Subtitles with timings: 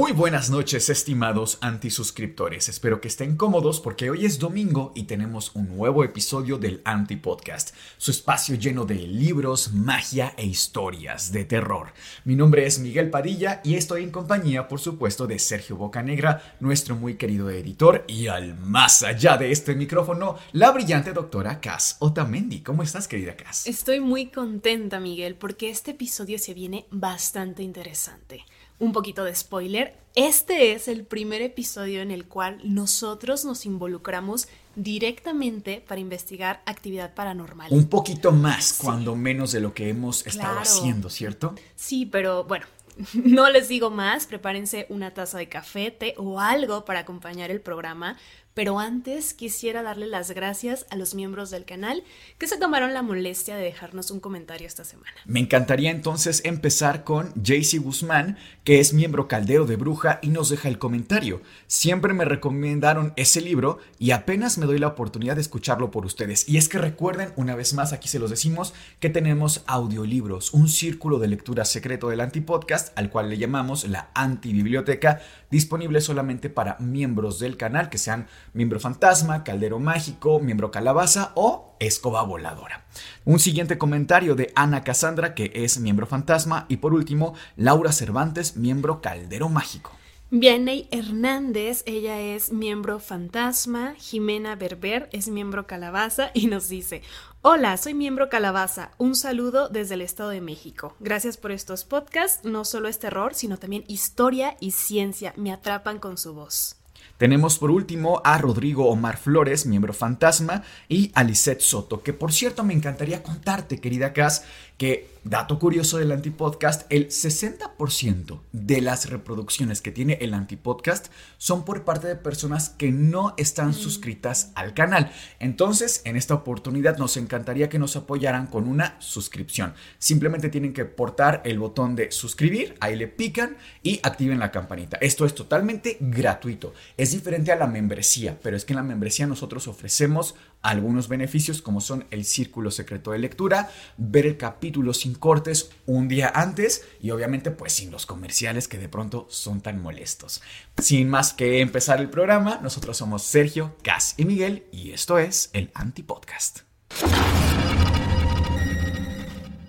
[0.00, 2.70] Muy buenas noches, estimados antisuscriptores.
[2.70, 7.16] Espero que estén cómodos porque hoy es domingo y tenemos un nuevo episodio del Anti
[7.16, 11.92] Podcast, su espacio lleno de libros, magia e historias de terror.
[12.24, 16.96] Mi nombre es Miguel Padilla y estoy en compañía, por supuesto, de Sergio Bocanegra, nuestro
[16.96, 22.62] muy querido editor, y al más allá de este micrófono, la brillante doctora Cass Otamendi.
[22.62, 23.66] ¿Cómo estás, querida Cass?
[23.66, 28.46] Estoy muy contenta, Miguel, porque este episodio se viene bastante interesante
[28.80, 34.48] un poquito de spoiler, este es el primer episodio en el cual nosotros nos involucramos
[34.74, 37.68] directamente para investigar actividad paranormal.
[37.70, 41.54] Un poquito más, cuando menos de lo que hemos estado haciendo, ¿cierto?
[41.76, 42.66] Sí, pero bueno,
[43.14, 47.60] no les digo más, prepárense una taza de café, té o algo para acompañar el
[47.60, 48.16] programa,
[48.60, 52.04] pero antes quisiera darle las gracias a los miembros del canal
[52.36, 55.14] que se tomaron la molestia de dejarnos un comentario esta semana.
[55.24, 60.50] Me encantaría entonces empezar con JC Guzmán, que es miembro caldero de Bruja y nos
[60.50, 61.40] deja el comentario.
[61.68, 66.46] Siempre me recomendaron ese libro y apenas me doy la oportunidad de escucharlo por ustedes.
[66.46, 70.68] Y es que recuerden, una vez más, aquí se los decimos, que tenemos audiolibros, un
[70.68, 76.76] círculo de lectura secreto del antipodcast, al cual le llamamos la antibiblioteca, disponible solamente para
[76.78, 82.84] miembros del canal que sean miembro fantasma, caldero mágico, miembro calabaza o escoba voladora.
[83.24, 88.56] Un siguiente comentario de Ana Cassandra, que es miembro fantasma, y por último, Laura Cervantes,
[88.56, 89.92] miembro caldero mágico.
[90.32, 97.02] Vianney Hernández, ella es miembro fantasma, Jimena Berber es miembro calabaza y nos dice,
[97.42, 100.94] hola, soy miembro calabaza, un saludo desde el Estado de México.
[101.00, 105.98] Gracias por estos podcasts, no solo es terror, sino también historia y ciencia, me atrapan
[105.98, 106.79] con su voz.
[107.20, 112.32] Tenemos por último a Rodrigo Omar Flores, miembro fantasma, y a Lisette Soto, que por
[112.32, 114.44] cierto me encantaría contarte, querida Cass,
[114.78, 121.66] que Dato curioso del antipodcast, el 60% de las reproducciones que tiene el antipodcast son
[121.66, 123.74] por parte de personas que no están mm.
[123.74, 125.12] suscritas al canal.
[125.38, 129.74] Entonces, en esta oportunidad nos encantaría que nos apoyaran con una suscripción.
[129.98, 134.96] Simplemente tienen que portar el botón de suscribir, ahí le pican y activen la campanita.
[135.02, 136.72] Esto es totalmente gratuito.
[136.96, 141.62] Es diferente a la membresía, pero es que en la membresía nosotros ofrecemos algunos beneficios
[141.62, 146.84] como son el círculo secreto de lectura, ver el capítulo sin cortes un día antes
[147.00, 150.42] y obviamente pues sin los comerciales que de pronto son tan molestos.
[150.78, 155.50] Sin más que empezar el programa, nosotros somos Sergio, Cas y Miguel y esto es
[155.52, 156.60] el Antipodcast.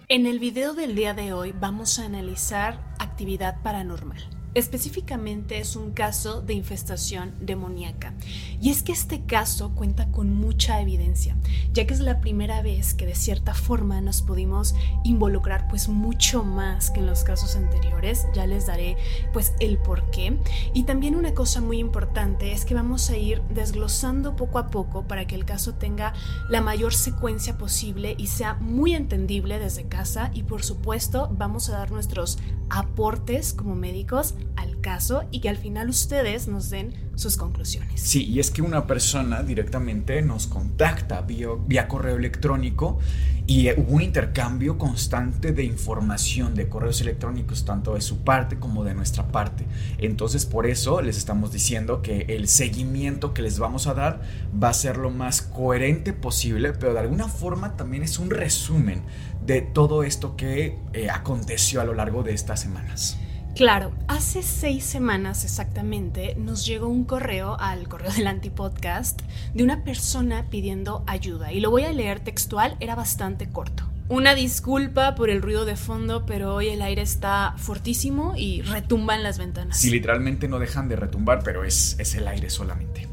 [0.08, 4.41] En el video del día de hoy vamos a analizar actividad paranormal.
[4.54, 8.14] Específicamente es un caso de infestación demoníaca.
[8.62, 11.38] Y es que este caso cuenta con mucha evidencia,
[11.72, 14.76] ya que es la primera vez que de cierta forma nos pudimos
[15.06, 18.28] involucrar pues mucho más que en los casos anteriores.
[18.34, 18.98] Ya les daré
[19.32, 20.38] pues el por qué.
[20.74, 25.08] Y también una cosa muy importante es que vamos a ir desglosando poco a poco
[25.08, 26.14] para que el caso tenga
[26.50, 31.74] la mayor secuencia posible y sea muy entendible desde casa y por supuesto vamos a
[31.74, 32.38] dar nuestros
[32.70, 38.02] aportes como médicos al caso y que al final ustedes nos den sus conclusiones.
[38.02, 43.00] Sí, y es que una persona directamente nos contacta vía, correo electrónico
[43.48, 48.84] y hubo un intercambio constante de información de correos electrónicos, tanto de su parte como
[48.84, 49.66] de nuestra parte.
[49.98, 54.22] Entonces, por eso les estamos diciendo que el seguimiento que les vamos a dar
[54.62, 59.02] va a ser lo más coherente posible, pero de alguna forma también es un resumen
[59.46, 63.18] de todo esto que eh, aconteció a lo largo de estas semanas.
[63.56, 69.22] Claro, hace seis semanas exactamente nos llegó un correo al correo del antipodcast
[69.54, 73.92] de una persona pidiendo ayuda y lo voy a leer textual, era bastante corto.
[74.08, 79.16] Una disculpa por el ruido de fondo, pero hoy el aire está fortísimo y retumba
[79.16, 79.78] en las ventanas.
[79.78, 83.08] Sí, literalmente no dejan de retumbar, pero es, es el aire solamente.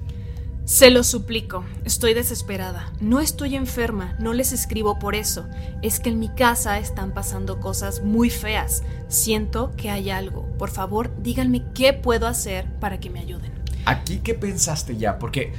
[0.69, 2.93] Se lo suplico, estoy desesperada.
[3.01, 5.49] No estoy enferma, no les escribo por eso.
[5.81, 8.83] Es que en mi casa están pasando cosas muy feas.
[9.09, 10.47] Siento que hay algo.
[10.59, 13.51] Por favor, díganme qué puedo hacer para que me ayuden.
[13.87, 15.19] Aquí, ¿qué pensaste ya?
[15.19, 15.55] Porque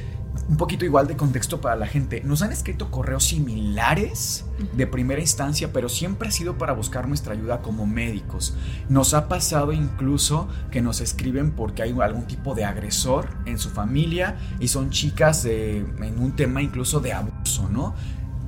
[0.49, 2.21] un poquito igual de contexto para la gente.
[2.25, 7.33] Nos han escrito correos similares de primera instancia, pero siempre ha sido para buscar nuestra
[7.33, 8.55] ayuda como médicos.
[8.89, 13.69] Nos ha pasado incluso que nos escriben porque hay algún tipo de agresor en su
[13.69, 17.93] familia y son chicas en un tema incluso de abuso, ¿no?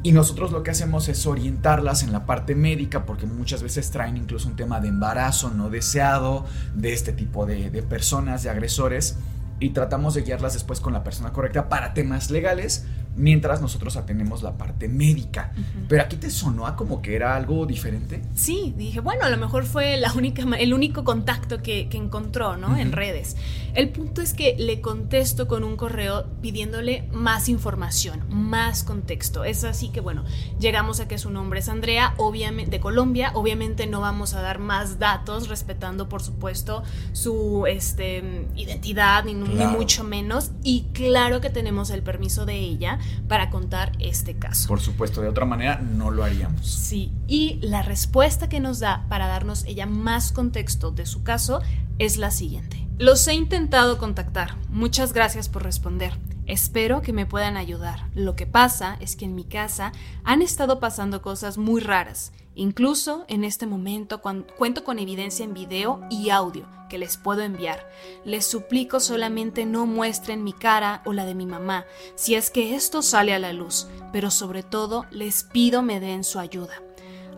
[0.03, 4.17] Y nosotros lo que hacemos es orientarlas en la parte médica porque muchas veces traen
[4.17, 9.17] incluso un tema de embarazo no deseado de este tipo de, de personas, de agresores
[9.61, 12.85] y tratamos de guiarlas después con la persona correcta para temas legales,
[13.15, 15.51] mientras nosotros atendemos la parte médica.
[15.87, 18.21] Pero aquí te sonó a como que era algo diferente.
[18.35, 22.77] Sí, dije, bueno, a lo mejor fue la única, el único contacto que, encontró, ¿no?
[22.77, 23.37] En redes.
[23.75, 29.43] El punto es que le contesto con un correo pidiéndole más información, más contexto.
[29.43, 30.23] Es así que, bueno,
[30.59, 33.31] llegamos a que su nombre es Andrea, obviamente, de Colombia.
[33.35, 39.65] Obviamente no vamos a dar más datos, respetando, por supuesto, su este, identidad, ni, ni
[39.65, 40.51] mucho menos.
[40.63, 44.67] Y claro que tenemos el permiso de ella para contar este caso.
[44.67, 46.67] Por supuesto, de otra manera no lo haríamos.
[46.67, 51.61] Sí, y la respuesta que nos da para darnos ella más contexto de su caso
[51.99, 52.87] es la siguiente.
[52.97, 54.55] Los he intentado contactar.
[54.69, 56.13] Muchas gracias por responder.
[56.45, 58.07] Espero que me puedan ayudar.
[58.13, 59.91] Lo que pasa es que en mi casa
[60.23, 62.33] han estado pasando cosas muy raras.
[62.55, 67.89] Incluso en este momento cuento con evidencia en video y audio que les puedo enviar.
[68.25, 72.75] Les suplico solamente no muestren mi cara o la de mi mamá, si es que
[72.75, 76.90] esto sale a la luz, pero sobre todo les pido me den su ayuda.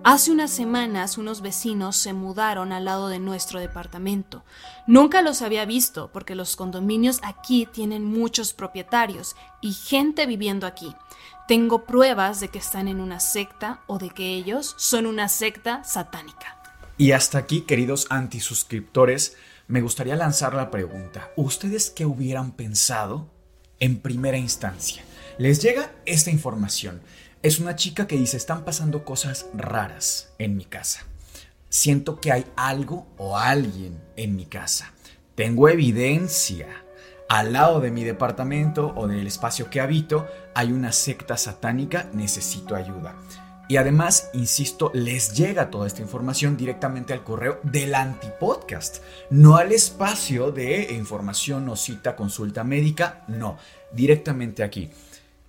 [0.06, 4.44] Hace unas semanas unos vecinos se mudaron al lado de nuestro departamento.
[4.86, 10.94] Nunca los había visto porque los condominios aquí tienen muchos propietarios y gente viviendo aquí.
[11.48, 15.86] Tengo pruebas de que están en una secta o de que ellos son una secta
[15.86, 16.58] satánica.
[16.98, 21.32] Y hasta aquí, queridos antisuscriptores, me gustaría lanzar la pregunta.
[21.38, 23.32] ¿Ustedes qué hubieran pensado
[23.80, 25.02] en primera instancia?
[25.38, 27.02] Les llega esta información.
[27.44, 31.06] Es una chica que dice, están pasando cosas raras en mi casa.
[31.68, 34.94] Siento que hay algo o alguien en mi casa.
[35.36, 36.70] Tengo evidencia.
[37.28, 40.26] Al lado de mi departamento o del espacio que habito
[40.56, 43.14] hay una secta satánica, necesito ayuda.
[43.68, 49.74] Y además, insisto, les llega toda esta información directamente al correo del antipodcast, no al
[49.74, 53.58] espacio de información o cita, consulta médica, no,
[53.92, 54.92] directamente aquí.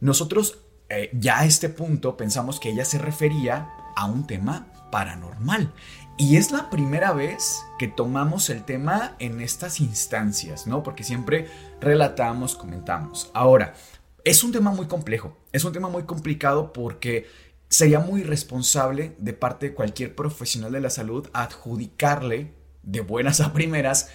[0.00, 0.58] Nosotros
[0.88, 5.72] eh, ya a este punto pensamos que ella se refería a un tema paranormal.
[6.16, 10.84] Y es la primera vez que tomamos el tema en estas instancias, ¿no?
[10.84, 11.48] Porque siempre
[11.80, 13.30] relatamos, comentamos.
[13.34, 13.74] Ahora,
[14.22, 17.26] es un tema muy complejo, es un tema muy complicado porque
[17.68, 22.54] sería muy irresponsable de parte de cualquier profesional de la salud adjudicarle
[22.84, 24.10] de buenas a primeras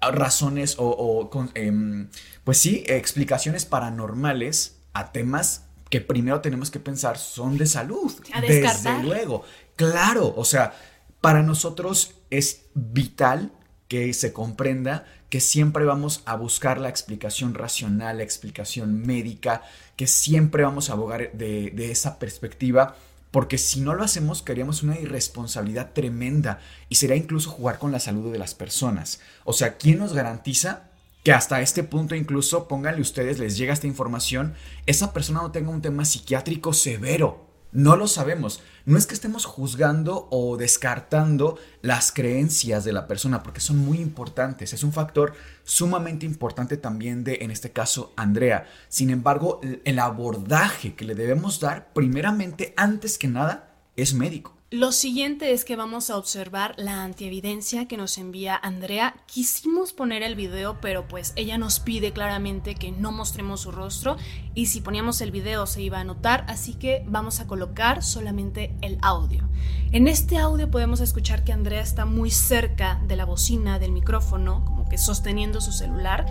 [0.00, 2.10] razones o, em,
[2.44, 8.12] pues sí, explicaciones paranormales a temas que primero tenemos que pensar son de salud.
[8.40, 9.44] desde luego.
[9.76, 10.74] Claro, o sea,
[11.20, 13.52] para nosotros es vital
[13.88, 19.62] que se comprenda que siempre vamos a buscar la explicación racional, la explicación médica,
[19.96, 22.96] que siempre vamos a abogar de, de esa perspectiva,
[23.30, 28.00] porque si no lo hacemos, queríamos una irresponsabilidad tremenda y sería incluso jugar con la
[28.00, 29.20] salud de las personas.
[29.44, 30.87] O sea, ¿quién nos garantiza
[31.22, 34.54] que hasta este punto incluso, pónganle ustedes, les llega esta información,
[34.86, 37.48] esa persona no tenga un tema psiquiátrico severo?
[37.70, 38.62] No lo sabemos.
[38.86, 43.98] No es que estemos juzgando o descartando las creencias de la persona, porque son muy
[43.98, 44.72] importantes.
[44.72, 45.34] Es un factor
[45.64, 48.66] sumamente importante también de, en este caso, Andrea.
[48.88, 54.57] Sin embargo, el abordaje que le debemos dar, primeramente, antes que nada, es médico.
[54.70, 59.16] Lo siguiente es que vamos a observar la antievidencia que nos envía Andrea.
[59.24, 64.18] Quisimos poner el video, pero pues ella nos pide claramente que no mostremos su rostro
[64.54, 68.76] y si poníamos el video se iba a notar, así que vamos a colocar solamente
[68.82, 69.48] el audio.
[69.90, 74.62] En este audio podemos escuchar que Andrea está muy cerca de la bocina del micrófono,
[74.66, 76.26] como que sosteniendo su celular,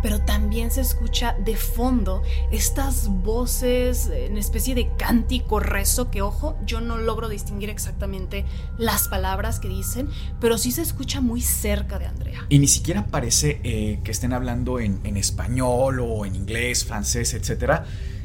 [0.00, 6.56] pero también se escucha de fondo estas voces en especie de cántico rezo que ojo,
[6.64, 8.44] yo no logro distinguir exactamente
[8.78, 10.08] las palabras que dicen,
[10.40, 12.46] pero sí se escucha muy cerca de Andrea.
[12.48, 17.84] Y ni siquiera parece eh, que estén hablando en, español o en inglés, francés, etcétera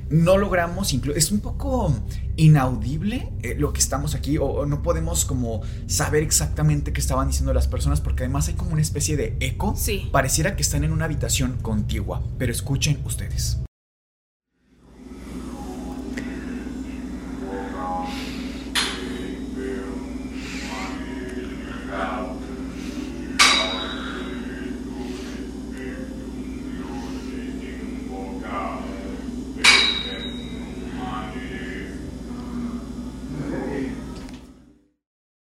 [0.10, 1.92] no logramos, es un poco
[2.38, 7.54] inaudible eh, lo que estamos aquí o, no podemos como saber exactamente qué estaban diciendo
[7.54, 9.74] las personas porque además hay como una especie de eco.
[9.76, 10.08] Sí.
[10.12, 13.65] Pareciera que están en una habitación contigua, pero escuchen ustedes.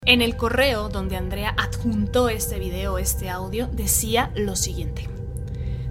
[0.06, 5.08] En el correo donde Andrea adjuntó este video, este audio, decía lo siguiente.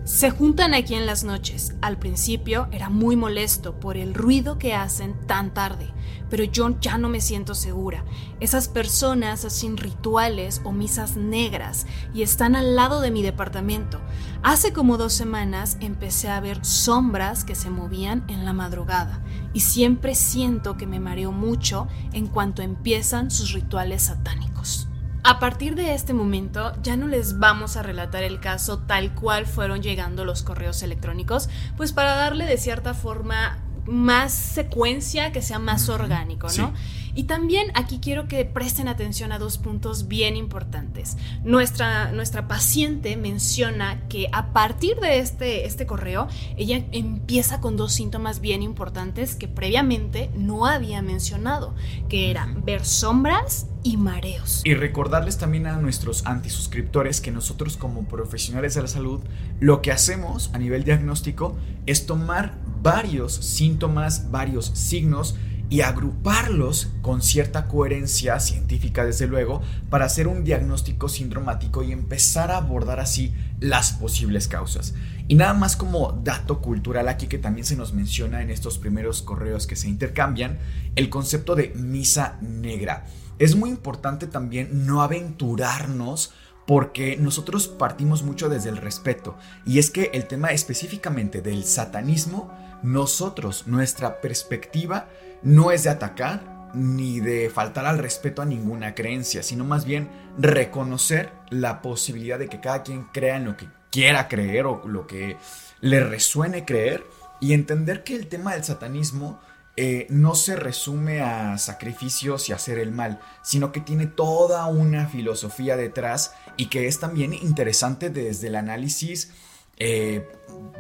[0.03, 1.73] Se juntan aquí en las noches.
[1.81, 5.87] Al principio era muy molesto por el ruido que hacen tan tarde,
[6.33, 8.03] pero yo ya no me siento segura.
[8.39, 14.01] Esas personas hacen rituales o misas negras y están al lado de mi departamento.
[14.41, 19.21] Hace como dos semanas empecé a ver sombras que se movían en la madrugada
[19.53, 24.87] y siempre siento que me mareo mucho en cuanto empiezan sus rituales satánicos.
[25.23, 29.45] A partir de este momento ya no les vamos a relatar el caso tal cual
[29.45, 31.47] fueron llegando los correos electrónicos,
[31.77, 36.73] pues para darle de cierta forma más secuencia, que sea más orgánico, ¿no?
[37.15, 41.15] Y también aquí quiero que presten atención a dos puntos bien importantes.
[41.43, 47.93] Nuestra, nuestra paciente menciona que a partir de este, este correo, ella empieza con dos
[47.93, 51.75] síntomas bien importantes que previamente no había mencionado,
[52.09, 54.61] que eran ver sombras y mareos.
[54.63, 59.21] Y recordarles también a nuestros antisuscriptores que nosotros como profesionales de la salud,
[59.59, 65.35] lo que hacemos a nivel diagnóstico es tomar varios síntomas, varios signos,
[65.73, 72.51] y agruparlos con cierta coherencia científica, desde luego, para hacer un diagnóstico sindromático y empezar
[72.51, 74.93] a abordar así las posibles causas.
[75.27, 79.23] Y nada más como dato cultural aquí que también se nos menciona en estos primeros
[79.23, 80.59] correos que se intercambian,
[80.95, 83.07] el concepto de misa negra.
[83.39, 86.33] Es muy importante también no aventurarnos
[86.67, 89.37] porque nosotros partimos mucho desde el respeto.
[89.65, 92.51] Y es que el tema específicamente del satanismo,
[92.83, 95.07] nosotros, nuestra perspectiva,
[95.41, 100.09] no es de atacar ni de faltar al respeto a ninguna creencia, sino más bien
[100.37, 105.05] reconocer la posibilidad de que cada quien crea en lo que quiera creer o lo
[105.05, 105.37] que
[105.81, 107.05] le resuene creer
[107.39, 109.39] y entender que el tema del satanismo
[109.75, 115.07] eh, no se resume a sacrificios y hacer el mal, sino que tiene toda una
[115.07, 119.31] filosofía detrás y que es también interesante desde el análisis,
[119.77, 120.29] eh,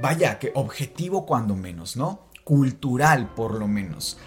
[0.01, 2.27] vaya, que objetivo cuando menos, ¿no?
[2.43, 4.17] Cultural por lo menos.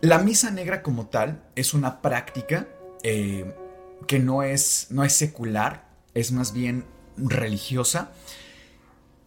[0.00, 2.68] La misa negra como tal es una práctica
[3.02, 3.54] eh,
[4.06, 6.84] que no es, no es secular, es más bien
[7.16, 8.12] religiosa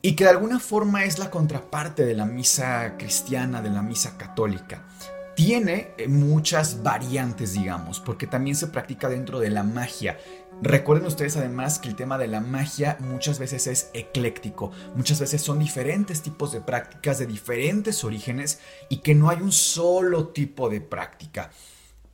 [0.01, 4.17] y que de alguna forma es la contraparte de la misa cristiana, de la misa
[4.17, 4.85] católica.
[5.35, 10.17] Tiene eh, muchas variantes, digamos, porque también se practica dentro de la magia.
[10.61, 15.41] Recuerden ustedes además que el tema de la magia muchas veces es ecléctico, muchas veces
[15.41, 20.69] son diferentes tipos de prácticas de diferentes orígenes y que no hay un solo tipo
[20.69, 21.51] de práctica.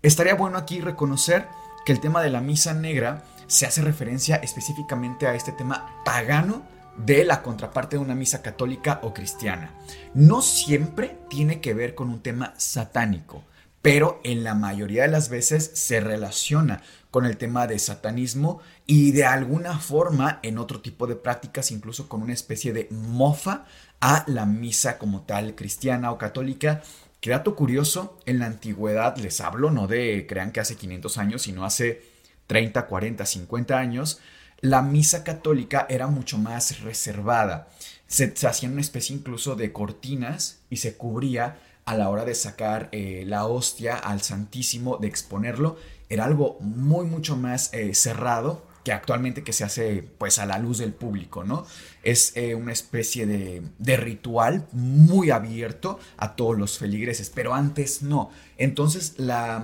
[0.03, 1.47] Estaría bueno aquí reconocer
[1.87, 6.67] que el tema de la misa negra se hace referencia específicamente a este tema pagano
[6.97, 9.71] de la contraparte de una misa católica o cristiana.
[10.13, 13.43] No siempre tiene que ver con un tema satánico,
[13.81, 16.81] pero en la mayoría de las veces se relaciona
[17.15, 22.09] con el tema de satanismo y de alguna forma en otro tipo de prácticas, incluso
[22.09, 23.63] con una especie de mofa
[24.01, 26.83] a la misa como tal cristiana o católica.
[27.21, 31.43] Que dato curioso, en la antigüedad les hablo, no de crean que hace 500 años,
[31.43, 32.03] sino hace
[32.47, 34.19] 30, 40, 50 años,
[34.59, 37.69] la misa católica era mucho más reservada.
[38.07, 42.89] Se, hacía una especie incluso de cortinas y se cubría a la hora de sacar
[42.91, 45.77] eh, la hostia al Santísimo, de exponerlo.
[46.09, 50.59] Era algo muy, mucho más eh, cerrado que actualmente que se hace pues a la
[50.59, 51.65] luz del público, ¿no?
[52.03, 58.03] Es eh, una especie de, de, ritual muy abierto a todos los feligreses, pero antes
[58.03, 58.29] no.
[58.57, 59.63] Entonces la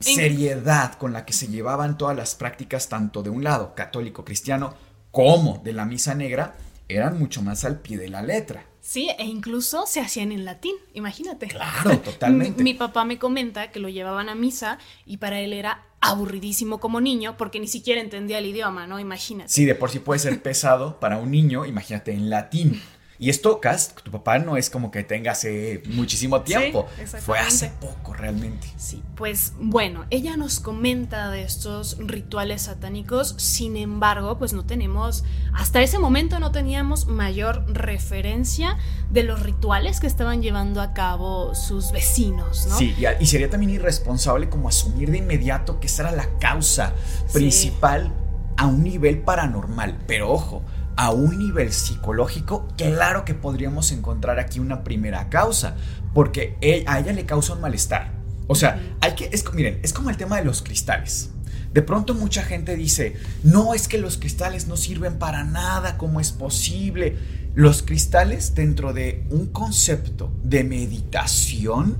[0.00, 4.74] seriedad con la que se llevaban todas las prácticas, tanto de un lado católico cristiano
[5.12, 6.56] como de la misa negra,
[6.88, 8.66] eran mucho más al pie de la letra.
[8.82, 11.46] Sí, e incluso se hacían en latín, imagínate.
[11.46, 12.64] Claro, totalmente.
[12.64, 17.00] mi, papá me comenta que lo llevaban a misa y para él era aburridísimo como
[17.00, 18.98] niño porque ni siquiera entendía el idioma, ¿no?
[18.98, 19.50] Imagínate.
[19.50, 22.82] Sí, de por sí puede ser pesado para un niño, imagínate en latín.
[23.22, 26.88] Y esto, Cas, tu papá no es como que tenga hace muchísimo tiempo.
[27.20, 28.66] Fue hace poco realmente.
[28.76, 35.22] Sí, pues bueno, ella nos comenta de estos rituales satánicos, sin embargo, pues no tenemos,
[35.54, 38.76] hasta ese momento no teníamos mayor referencia
[39.12, 42.76] de los rituales que estaban llevando a cabo sus vecinos, ¿no?
[42.76, 46.92] Sí, y, sería también irresponsable como asumir de inmediato que esa era la causa
[47.32, 48.12] principal
[48.56, 49.96] a un nivel paranormal.
[50.08, 50.64] Pero ojo,
[50.96, 55.76] a un nivel psicológico, claro que podríamos encontrar aquí una primera causa,
[56.14, 56.56] porque
[56.86, 58.12] a ella le causa un malestar.
[58.46, 61.30] O sea, hay que, es, miren, es como el tema de los cristales.
[61.72, 66.20] De pronto mucha gente dice, no es que los cristales no sirven para nada, ¿cómo
[66.20, 67.16] es posible?
[67.54, 71.96] Los cristales dentro de un concepto de meditación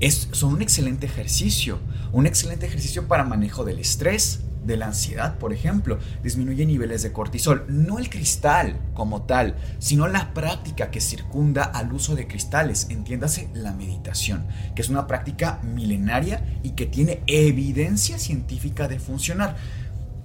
[0.00, 1.78] es, son un excelente ejercicio,
[2.12, 7.12] un excelente ejercicio para manejo del estrés, de la ansiedad, por ejemplo, disminuye niveles de
[7.12, 7.64] cortisol.
[7.68, 13.48] No el cristal como tal, sino la práctica que circunda al uso de cristales, entiéndase
[13.54, 19.56] la meditación, que es una práctica milenaria y que tiene evidencia científica de funcionar.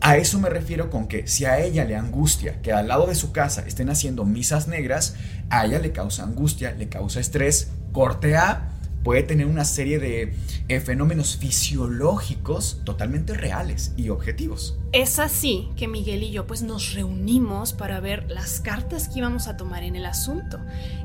[0.04, 3.14] A eso me refiero con que si a ella le angustia que al lado de
[3.14, 5.16] su casa estén haciendo misas negras,
[5.52, 8.71] a ella le causa angustia, le causa estrés, corte A,
[9.04, 10.34] puede tener una serie de
[10.68, 14.78] eh, fenómenos fisiológicos totalmente reales y objetivos.
[14.92, 19.48] Es así que Miguel y yo pues nos reunimos para ver las cartas que íbamos
[19.48, 20.60] a tomar en el asunto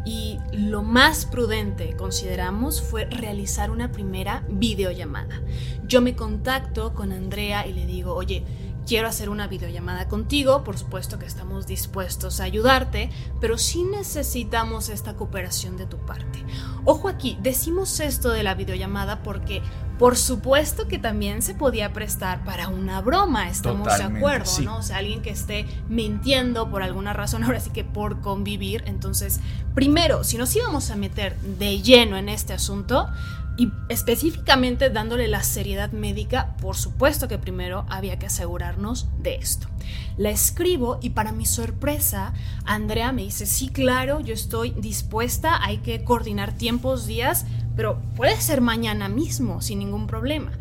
[0.05, 5.41] y lo más prudente consideramos fue realizar una primera videollamada.
[5.87, 8.45] Yo me contacto con Andrea y le digo, oye,
[8.87, 14.88] quiero hacer una videollamada contigo, por supuesto que estamos dispuestos a ayudarte, pero sí necesitamos
[14.88, 16.45] esta cooperación de tu parte.
[16.85, 19.62] Ojo aquí, decimos esto de la videollamada porque
[19.99, 24.76] por supuesto que también se podía prestar para una broma, estamos de acuerdo, ¿no?
[24.76, 28.85] O sea, alguien que esté mintiendo por alguna razón, ahora sí que por convivir.
[28.87, 29.40] Entonces,
[29.75, 33.09] primero, si nos íbamos a meter de lleno en este asunto,
[33.57, 39.69] y específicamente dándole la seriedad médica, por supuesto que primero había que asegurarnos de esto.
[40.17, 42.33] La escribo y para mi sorpresa,
[42.65, 47.47] Andrea me dice, sí, claro, yo estoy dispuesta, hay que coordinar tiempos, días,
[47.77, 50.53] pero puede ser mañana mismo, sin ningún problema.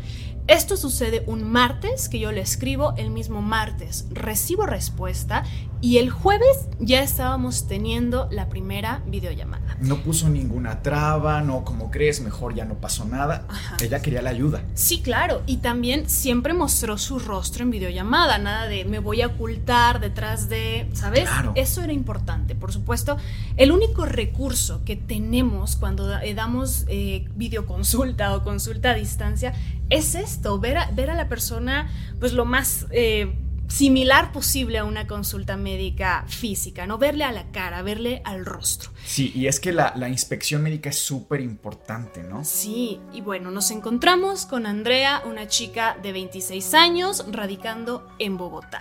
[0.47, 5.43] Esto sucede un martes, que yo le escribo el mismo martes, recibo respuesta
[5.81, 9.77] y el jueves ya estábamos teniendo la primera videollamada.
[9.79, 13.47] No puso ninguna traba, no, como crees, mejor ya no pasó nada.
[13.81, 14.63] Ella quería la ayuda.
[14.73, 15.43] Sí, claro.
[15.45, 18.37] Y también siempre mostró su rostro en videollamada.
[18.37, 21.27] Nada de me voy a ocultar detrás de, ¿sabes?
[21.29, 21.51] Claro.
[21.55, 22.55] Eso era importante.
[22.55, 23.17] Por supuesto,
[23.57, 29.53] el único recurso que tenemos cuando damos eh, videoconsulta o consulta a distancia
[29.89, 32.85] es esto, ver a, ver a la persona pues lo más...
[32.91, 33.33] Eh,
[33.67, 36.97] similar posible a una consulta médica física, ¿no?
[36.97, 38.91] Verle a la cara, verle al rostro.
[39.05, 42.43] Sí, y es que la, inspección médica es súper importante, ¿no?
[42.43, 48.79] Sí, y bueno, nos encontramos con Andrea, una chica de 26 años, radicando en Bogotá.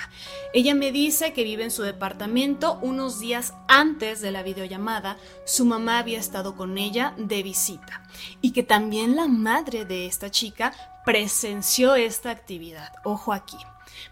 [0.52, 5.64] Ella me dice que vive en su departamento unos días antes de la videollamada, su
[5.64, 8.02] mamá había estado con ella de visita
[8.40, 10.72] y que también la madre de esta chica
[11.04, 12.92] presenció esta actividad.
[13.04, 13.58] Ojo aquí.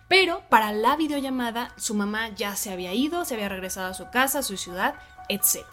[0.09, 4.11] Pero para la videollamada su mamá ya se había ido, se había regresado a su
[4.11, 4.95] casa, a su ciudad,
[5.29, 5.65] etc.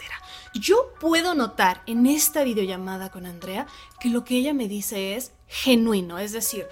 [0.53, 3.67] Yo puedo notar en esta videollamada con Andrea
[3.99, 6.67] que lo que ella me dice es genuino, es decir,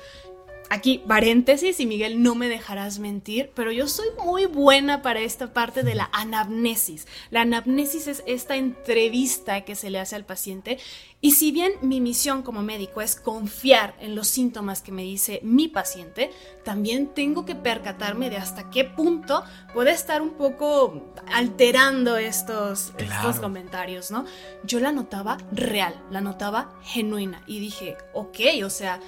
[0.70, 5.54] Aquí, paréntesis, y Miguel, no me dejarás mentir, pero yo soy muy buena para esta
[5.54, 7.08] parte de la anamnesis.
[7.30, 10.78] La anamnesis es esta entrevista que se le hace al paciente
[11.20, 15.40] y si bien mi misión como médico es confiar en los síntomas que me dice
[15.42, 16.32] mi paciente,
[16.64, 23.40] también tengo que percatarme de hasta qué punto puede estar un poco alterando estos, estos
[23.40, 24.26] comentarios, ¿no?
[24.64, 29.00] Yo la notaba real, la notaba genuina y dije, ok, o sea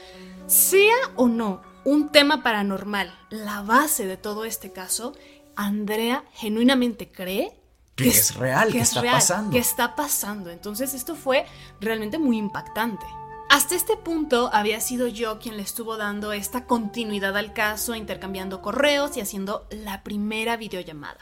[0.49, 5.13] sea o no un tema paranormal la base de todo este caso,
[5.55, 7.55] Andrea genuinamente cree
[7.95, 9.51] que, es real, que, está pasando.
[9.51, 10.49] Que está pasando.
[10.49, 11.45] Entonces esto fue
[11.79, 13.05] realmente muy impactante.
[13.49, 18.61] Hasta este punto había sido yo quien le estuvo dando esta continuidad al caso, intercambiando
[18.61, 21.17] correos y haciendo la primera videollamada.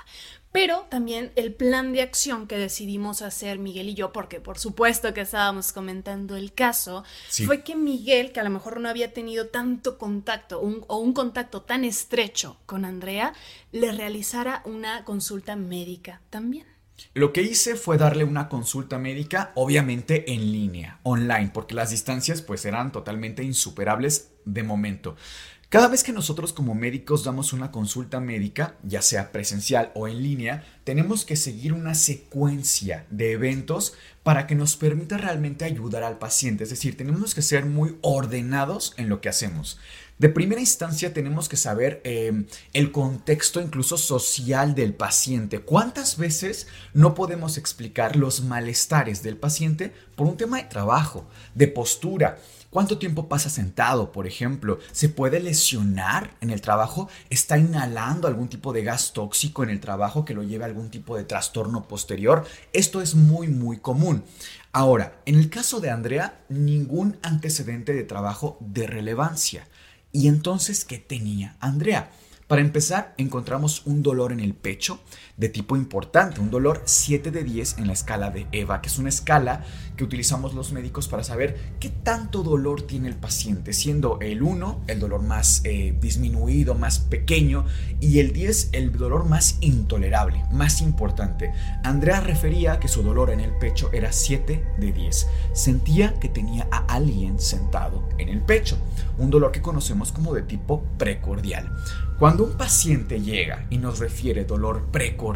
[0.52, 5.14] Pero también el plan de acción que decidimos hacer Miguel y yo, porque por supuesto
[5.14, 7.06] que estábamos comentando el caso,
[7.46, 11.62] fue que Miguel, que a lo mejor no había tenido tanto contacto o un contacto
[11.62, 13.34] tan estrecho con Andrea,
[13.72, 16.77] le realizara una consulta médica también.
[17.14, 22.42] Lo que hice fue darle una consulta médica, obviamente en línea, online, porque las distancias
[22.42, 25.16] pues eran totalmente insuperables de momento.
[25.70, 30.24] Cada vez que nosotros como médicos damos una consulta médica, ya sea presencial o en
[30.24, 36.20] línea, tenemos que seguir una secuencia de eventos para que nos permita realmente ayudar al
[36.20, 36.64] paciente.
[36.64, 39.78] Es decir, tenemos que ser muy ordenados en lo que hacemos.
[40.18, 45.60] De primera instancia tenemos que saber eh, el contexto incluso social del paciente.
[45.60, 51.68] ¿Cuántas veces no podemos explicar los malestares del paciente por un tema de trabajo, de
[51.68, 52.40] postura?
[52.72, 54.80] ¿Cuánto tiempo pasa sentado, por ejemplo?
[54.92, 57.10] ¿Se puede lesionar en el trabajo?
[57.30, 60.90] ¿Está inhalando algún tipo de gas tóxico en el trabajo que lo lleve a algún
[60.90, 62.44] tipo de trastorno posterior?
[62.74, 64.24] Esto es muy, muy común.
[64.72, 69.68] Ahora, en el caso de Andrea, ningún antecedente de trabajo de relevancia.
[70.18, 72.10] ¿Y entonces qué tenía Andrea?
[72.48, 75.00] Para empezar, encontramos un dolor en el pecho
[75.38, 78.98] de tipo importante, un dolor 7 de 10 en la escala de EVA, que es
[78.98, 79.64] una escala
[79.96, 84.82] que utilizamos los médicos para saber qué tanto dolor tiene el paciente, siendo el 1
[84.88, 87.66] el dolor más eh, disminuido, más pequeño,
[88.00, 91.52] y el 10 el dolor más intolerable, más importante.
[91.84, 95.28] Andrea refería que su dolor en el pecho era 7 de 10.
[95.54, 98.78] Sentía que tenía a alguien sentado en el pecho,
[99.20, 101.72] un dolor que conocemos como de tipo precordial.
[102.18, 105.27] Cuando un paciente llega y nos refiere dolor precordial,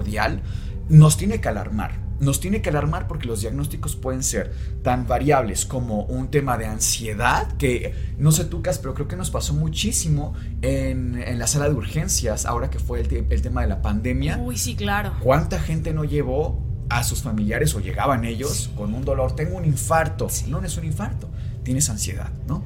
[0.90, 2.00] nos tiene que alarmar.
[2.20, 6.68] Nos tiene que alarmar porque los diagnósticos pueden ser tan variables como un tema de
[6.68, 11.74] ansiedad, que no sé tú, pero creo que nos pasó muchísimo en, la sala de
[11.74, 14.38] urgencias ahora que fue el, el tema de la pandemia.
[14.38, 15.14] Uy, sí, claro.
[15.20, 19.36] ¿Cuánta gente no llevó a sus familiares o llegaban ellos con un dolor?
[19.36, 20.28] Tengo un infarto.
[20.48, 21.28] No, no es un infarto,
[21.64, 22.64] tienes ansiedad, ¿no?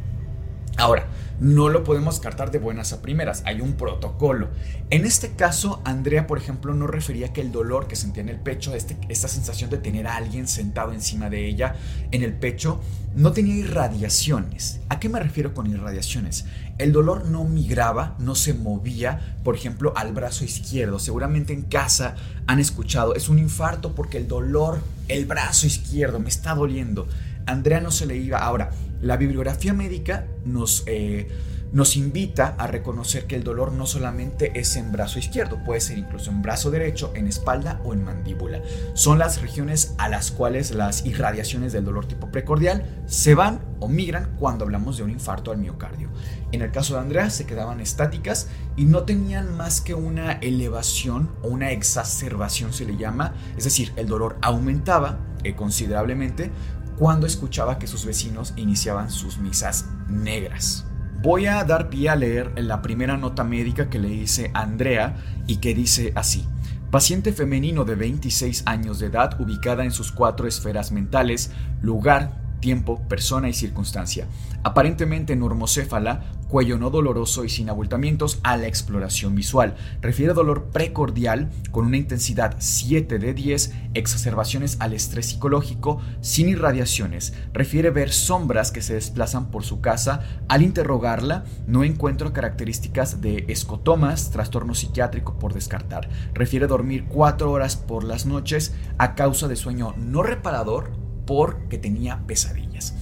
[0.77, 1.07] Ahora,
[1.39, 4.49] no lo podemos cartar de buenas a primeras, hay un protocolo.
[4.89, 8.39] En este caso, Andrea, por ejemplo, no refería que el dolor que sentía en el
[8.39, 11.75] pecho, este, esta sensación de tener a alguien sentado encima de ella
[12.11, 12.81] en el pecho,
[13.15, 14.81] no tenía irradiaciones.
[14.89, 16.45] ¿A qué me refiero con irradiaciones?
[16.77, 20.99] El dolor no migraba, no se movía, por ejemplo, al brazo izquierdo.
[20.99, 22.15] Seguramente en casa
[22.47, 27.07] han escuchado, es un infarto porque el dolor, el brazo izquierdo me está doliendo.
[27.45, 28.39] Andrea no se le iba.
[28.39, 31.27] Ahora, la bibliografía médica nos, eh,
[31.71, 35.97] nos invita a reconocer que el dolor no solamente es en brazo izquierdo, puede ser
[35.97, 38.61] incluso en brazo derecho, en espalda o en mandíbula.
[38.93, 43.87] Son las regiones a las cuales las irradiaciones del dolor tipo precordial se van o
[43.87, 46.09] migran cuando hablamos de un infarto al miocardio.
[46.51, 51.29] En el caso de Andrea se quedaban estáticas y no tenían más que una elevación
[51.41, 56.49] o una exacerbación se le llama, es decir, el dolor aumentaba eh, considerablemente
[56.97, 60.85] cuando escuchaba que sus vecinos iniciaban sus misas negras.
[61.21, 65.15] Voy a dar pie a leer la primera nota médica que le hice a Andrea
[65.47, 66.47] y que dice así.
[66.91, 72.99] Paciente femenino de 26 años de edad ubicada en sus cuatro esferas mentales, lugar, tiempo,
[73.07, 74.25] persona y circunstancia.
[74.63, 79.75] Aparentemente normocéfala, cuello no doloroso y sin abultamientos a la exploración visual.
[80.01, 87.35] Refiere dolor precordial con una intensidad 7 de 10, exacerbaciones al estrés psicológico sin irradiaciones.
[87.53, 90.21] Refiere ver sombras que se desplazan por su casa.
[90.47, 96.09] Al interrogarla, no encuentro características de escotomas, trastorno psiquiátrico por descartar.
[96.33, 102.25] Refiere dormir 4 horas por las noches a causa de sueño no reparador porque tenía
[102.27, 102.93] pesadillas.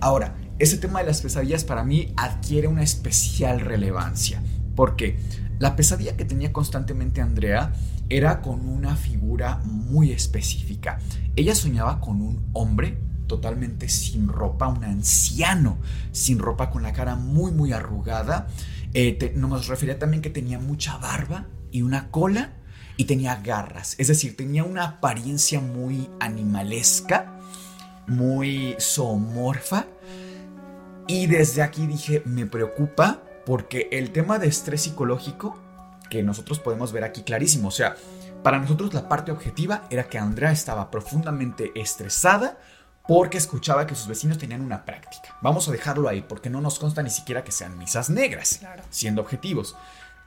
[0.00, 4.42] Ahora, ese tema de las pesadillas para mí adquiere una especial relevancia.
[4.74, 5.18] Porque
[5.58, 7.72] la pesadilla que tenía constantemente Andrea
[8.08, 10.98] era con una figura muy específica.
[11.36, 15.78] Ella soñaba con un hombre totalmente sin ropa, un anciano
[16.12, 18.48] sin ropa, con la cara muy, muy arrugada.
[18.94, 22.54] Eh, nos refería también que tenía mucha barba y una cola
[22.96, 23.94] y tenía garras.
[23.98, 27.37] Es decir, tenía una apariencia muy animalesca,
[28.08, 29.86] muy zoomorfa
[31.06, 35.58] y desde aquí dije, me preocupa porque el tema de estrés psicológico,
[36.10, 37.96] que nosotros podemos ver aquí clarísimo, o sea,
[38.42, 42.58] para nosotros la parte objetiva era que Andrea estaba profundamente estresada
[43.06, 45.34] porque escuchaba que sus vecinos tenían una práctica.
[45.40, 49.22] Vamos a dejarlo ahí porque no nos consta ni siquiera que sean misas negras, siendo
[49.22, 49.76] objetivos.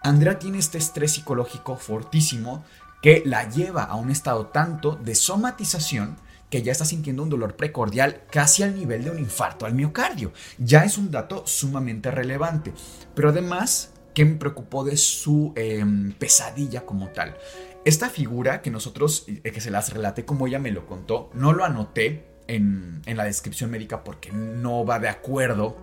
[0.01, 2.63] Andrea tiene este estrés psicológico fortísimo
[3.03, 6.17] que la lleva a un estado tanto de somatización
[6.51, 10.33] que ya está sintiendo un dolor precordial casi al nivel de un infarto al miocardio.
[10.59, 12.73] Ya es un dato sumamente relevante.
[13.15, 17.37] Pero además, ¿qué me preocupó de su em, pesadilla como tal?
[17.85, 21.53] Esta figura que nosotros, eh, que se las relate como ella me lo contó, no
[21.53, 25.77] lo anoté en, en la descripción médica porque no va de acuerdo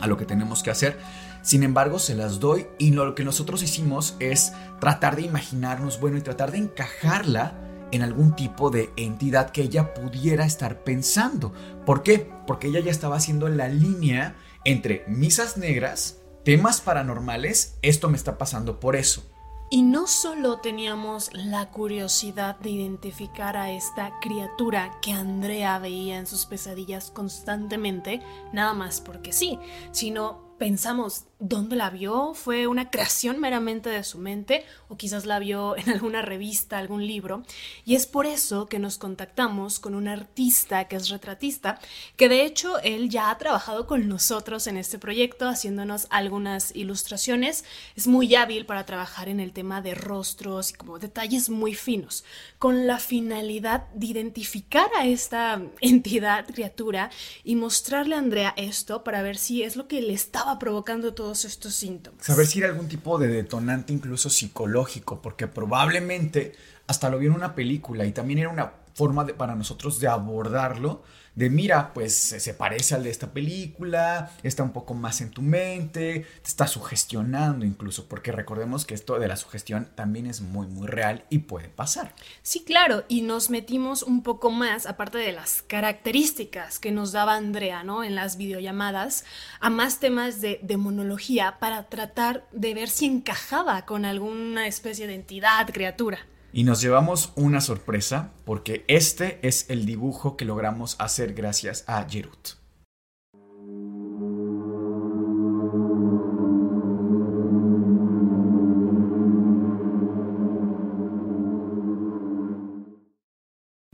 [0.00, 0.98] a lo que tenemos que hacer.
[1.42, 6.18] Sin embargo, se las doy y lo que nosotros hicimos es tratar de imaginarnos, bueno,
[6.18, 7.54] y tratar de encajarla
[7.92, 11.52] en algún tipo de entidad que ella pudiera estar pensando.
[11.86, 12.30] ¿Por qué?
[12.46, 18.38] Porque ella ya estaba haciendo la línea entre misas negras, temas paranormales, esto me está
[18.38, 19.22] pasando por eso.
[19.70, 26.26] Y no solo teníamos la curiosidad de identificar a esta criatura que Andrea veía en
[26.26, 28.20] sus pesadillas constantemente,
[28.52, 29.58] nada más porque sí,
[29.90, 32.34] sino pensamos, ¿dónde la vio?
[32.34, 34.64] ¿Fue una creación meramente de su mente?
[34.88, 37.42] ¿O quizás la vio en alguna revista, algún libro?
[37.84, 41.80] Y es por eso que nos contactamos con un artista que es retratista,
[42.16, 47.64] que de hecho él ya ha trabajado con nosotros en este proyecto, haciéndonos algunas ilustraciones.
[47.96, 52.22] Es muy hábil para trabajar en el tema de rostros y como detalles muy finos,
[52.60, 57.10] con la finalidad de identificar a esta entidad, criatura,
[57.42, 61.44] y mostrarle a Andrea esto para ver si es lo que le estaba provocando todos
[61.44, 62.24] estos síntomas.
[62.24, 66.52] Saber si era algún tipo de detonante incluso psicológico, porque probablemente
[66.86, 70.08] hasta lo vio en una película y también era una forma de, para nosotros de
[70.08, 71.02] abordarlo
[71.34, 75.40] de mira, pues se parece al de esta película, está un poco más en tu
[75.40, 80.66] mente, te está sugestionando incluso, porque recordemos que esto de la sugestión también es muy,
[80.66, 82.14] muy real y puede pasar.
[82.42, 87.34] Sí, claro, y nos metimos un poco más, aparte de las características que nos daba
[87.34, 88.04] Andrea, ¿no?
[88.04, 89.24] En las videollamadas,
[89.60, 95.14] a más temas de demonología para tratar de ver si encajaba con alguna especie de
[95.14, 96.18] entidad, criatura.
[96.52, 102.06] Y nos llevamos una sorpresa porque este es el dibujo que logramos hacer gracias a
[102.08, 102.61] Jerut.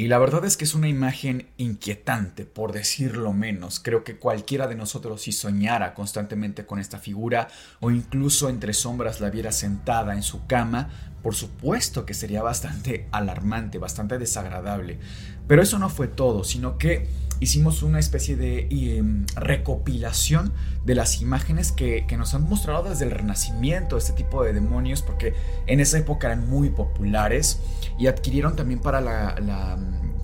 [0.08, 3.78] Y la verdad es que es una imagen inquietante, por decirlo menos.
[3.78, 7.48] Creo que cualquiera de nosotros si soñara constantemente con esta figura
[7.80, 10.88] o incluso entre sombras la viera sentada en su cama,
[11.22, 14.98] por supuesto que sería bastante alarmante, bastante desagradable.
[15.46, 17.06] Pero eso no fue todo, sino que
[17.40, 20.52] hicimos una especie de em, recopilación
[20.84, 25.34] de las imágenes que, nos han mostrado desde el Renacimiento, este tipo de demonios, porque
[25.66, 27.60] en esa época eran muy populares
[27.98, 29.36] y adquirieron también para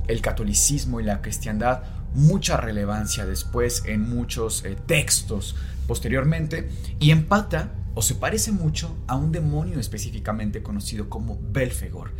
[0.09, 1.83] el catolicismo y la cristiandad
[2.14, 6.68] mucha relevancia después en muchos eh, textos posteriormente
[7.00, 12.11] y empata o se parece mucho a un demonio específicamente conocido como Belfegor.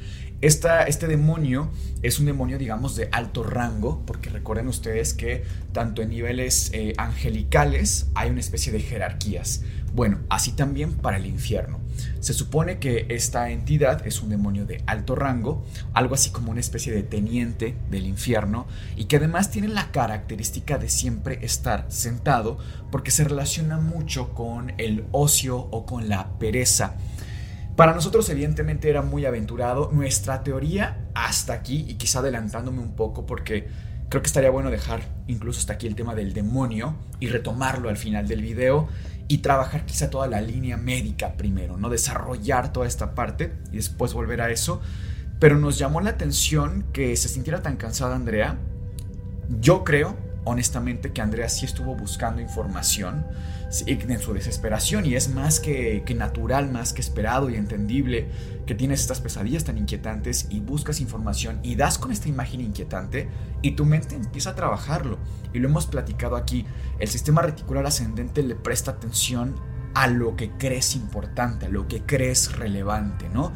[0.41, 1.71] Este demonio
[2.03, 5.43] es un demonio, digamos, de alto rango, porque recuerden ustedes que
[5.73, 9.63] tanto en niveles eh, angelicales hay una especie de jerarquías.
[9.95, 11.79] Bueno, así también para el infierno.
[12.19, 16.61] Se supone que esta entidad es un demonio de alto rango, algo así como una
[16.61, 18.67] especie de teniente del infierno,
[18.97, 22.59] y que además tiene la característica de siempre estar sentado,
[22.91, 26.97] porque se relaciona mucho con el ocio o con la pereza.
[27.77, 29.91] Para nosotros evidentemente era muy aventurado.
[29.93, 33.67] Nuestra teoría hasta aquí, y quizá adelantándome un poco porque
[34.09, 37.97] creo que estaría bueno dejar incluso hasta aquí el tema del demonio y retomarlo al
[37.97, 38.89] final del video
[39.27, 41.89] y trabajar quizá toda la línea médica primero, ¿no?
[41.89, 44.81] Desarrollar toda esta parte y después volver a eso.
[45.41, 48.57] Pero nos llamó la atención que se sintiera tan cansada Andrea.
[49.61, 53.25] Yo creo, honestamente, que Andrea sí estuvo buscando información
[53.87, 58.29] en su desesperación y es más que, natural, más que esperado y entendible
[58.67, 63.29] que tienes estas pesadillas tan inquietantes y buscas información y das con esta imagen inquietante
[63.63, 65.19] y tu mente empieza a trabajarlo.
[65.53, 66.67] Y lo hemos platicado aquí,
[66.99, 69.55] el sistema reticular ascendente le presta atención
[69.95, 73.53] a lo que crees importante, a lo que crees relevante, ¿no?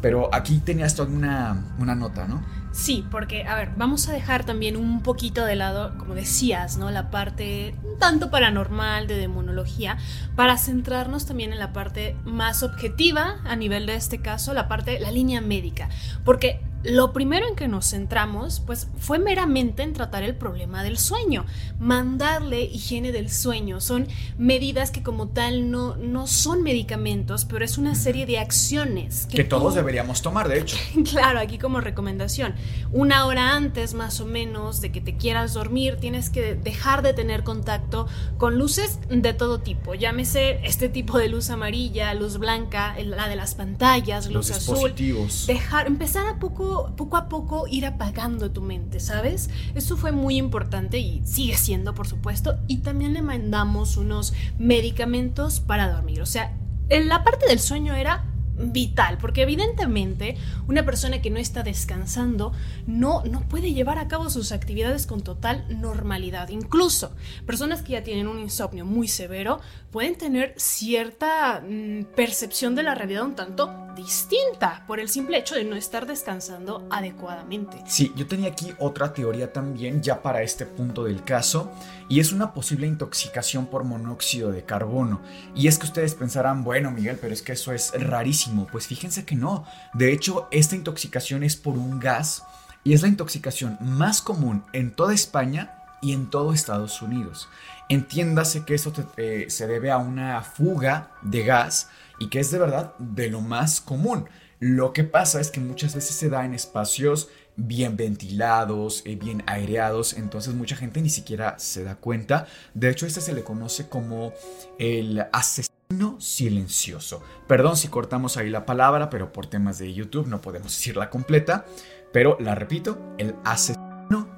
[0.00, 2.42] Pero aquí tenías toda una, una nota, ¿no?
[2.72, 6.90] Sí, porque, a ver, vamos a dejar también un poquito de lado, como decías, ¿no?
[6.90, 9.98] La parte tanto paranormal, de demonología,
[10.36, 15.00] para centrarnos también en la parte más objetiva, a nivel de este caso, la parte,
[15.00, 15.88] la línea médica.
[16.24, 20.98] Porque lo primero en que nos centramos, pues, fue meramente en tratar el problema del
[20.98, 21.44] sueño,
[21.78, 23.80] mandarle higiene del sueño.
[23.80, 29.26] Son medidas que como tal no, no son medicamentos, pero es una serie de acciones
[29.30, 30.76] que, todos deberíamos tomar, de hecho.
[31.10, 32.54] claro, aquí como recomendación.
[32.92, 37.12] Una hora antes, más o menos, de que te quieras dormir, tienes que dejar de
[37.12, 38.06] tener contacto
[38.38, 39.94] con luces de todo tipo.
[39.94, 44.74] Llámese este tipo de luz amarilla, luz blanca, la de las pantallas, luz Los azul.
[44.74, 45.46] Dispositivos.
[45.46, 49.50] Dejar, empezar a poco poco, a poco ir apagando tu mente, ¿sabes?
[49.74, 52.58] Eso fue muy importante y sigue siendo, por supuesto.
[52.66, 56.22] Y también le mandamos unos medicamentos para dormir.
[56.22, 56.56] O sea,
[56.88, 58.24] la parte del sueño era
[58.62, 62.52] vital, porque evidentemente una persona que no está descansando
[62.86, 66.48] no, no puede llevar a cabo sus actividades con total normalidad.
[66.50, 67.12] Incluso
[67.46, 72.94] personas que ya tienen un insomnio muy severo pueden tener cierta mm, percepción de la
[72.94, 73.70] realidad un tanto
[74.02, 77.82] distinta por el simple hecho de no estar descansando adecuadamente.
[77.86, 81.70] Sí, yo tenía aquí otra teoría también ya para este punto del caso
[82.08, 85.20] y es una posible intoxicación por monóxido de carbono.
[85.54, 88.66] Y es que ustedes pensarán, bueno Miguel, pero es que eso es rarísimo.
[88.72, 89.66] Pues fíjense que no.
[89.92, 92.44] De hecho, esta intoxicación es por un gas
[92.84, 97.48] y es la intoxicación más común en toda España y en todo Estados Unidos.
[97.90, 101.88] Entiéndase que esto eh, se debe a una fuga de gas
[102.20, 104.28] y que es de verdad de lo más común.
[104.60, 109.42] Lo que pasa es que muchas veces se da en espacios bien ventilados, eh, bien
[109.46, 112.46] aireados, entonces mucha gente ni siquiera se da cuenta.
[112.74, 114.32] De hecho, este se le conoce como
[114.78, 117.22] el asesino silencioso.
[117.48, 121.66] Perdón si cortamos ahí la palabra, pero por temas de YouTube no podemos decirla completa,
[122.12, 123.80] pero la repito, el asesino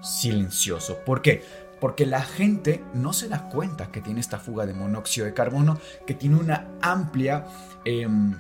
[0.03, 0.99] silencioso.
[1.05, 1.43] ¿Por qué?
[1.83, 5.81] Porque la gente no se da cuenta que tiene esta fuga de monóxido de carbono,
[6.07, 7.45] que tiene una amplia,
[7.85, 8.37] em,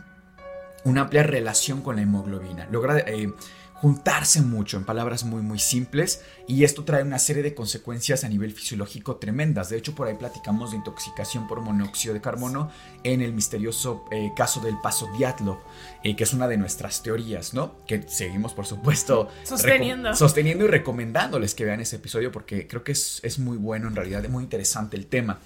[0.84, 2.68] una amplia relación con la hemoglobina.
[2.70, 3.34] Logra eh,
[3.82, 8.28] juntarse mucho, en palabras muy muy simples, y esto trae una serie de consecuencias a
[8.28, 9.70] nivel fisiológico tremendas.
[9.70, 12.70] De hecho, por ahí platicamos de intoxicación por monóxido de carbono
[13.02, 15.58] en el misterioso eh, caso del paso Diatlov,
[16.04, 17.74] eh, que es una de nuestras teorías, ¿no?
[17.88, 20.14] Que seguimos, por supuesto, sosteniendo.
[20.14, 23.96] sosteniendo y recomendándoles que vean ese episodio porque creo que es, es muy bueno, en
[23.96, 25.40] realidad, es muy interesante el tema.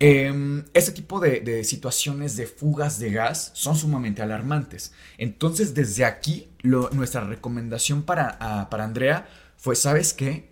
[0.00, 4.92] Eh, este tipo de, situaciones de fugas de gas son sumamente alarmantes.
[5.16, 10.50] Entonces, desde aquí, nuestra recomendación para, para, Andrea fue, ¿sabes qué?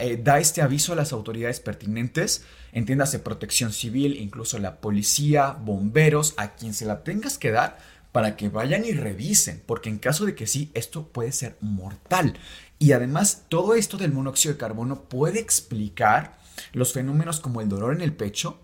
[0.00, 6.34] Eh, da este aviso a las autoridades pertinentes, entiéndase protección civil, incluso la policía, bomberos,
[6.36, 7.78] a quien se la tengas que dar
[8.12, 12.38] para que vayan y revisen, porque en caso de que sí, esto puede ser mortal.
[12.78, 16.38] Y además, todo esto del monóxido de carbono puede explicar
[16.72, 18.60] los fenómenos como el dolor en el pecho,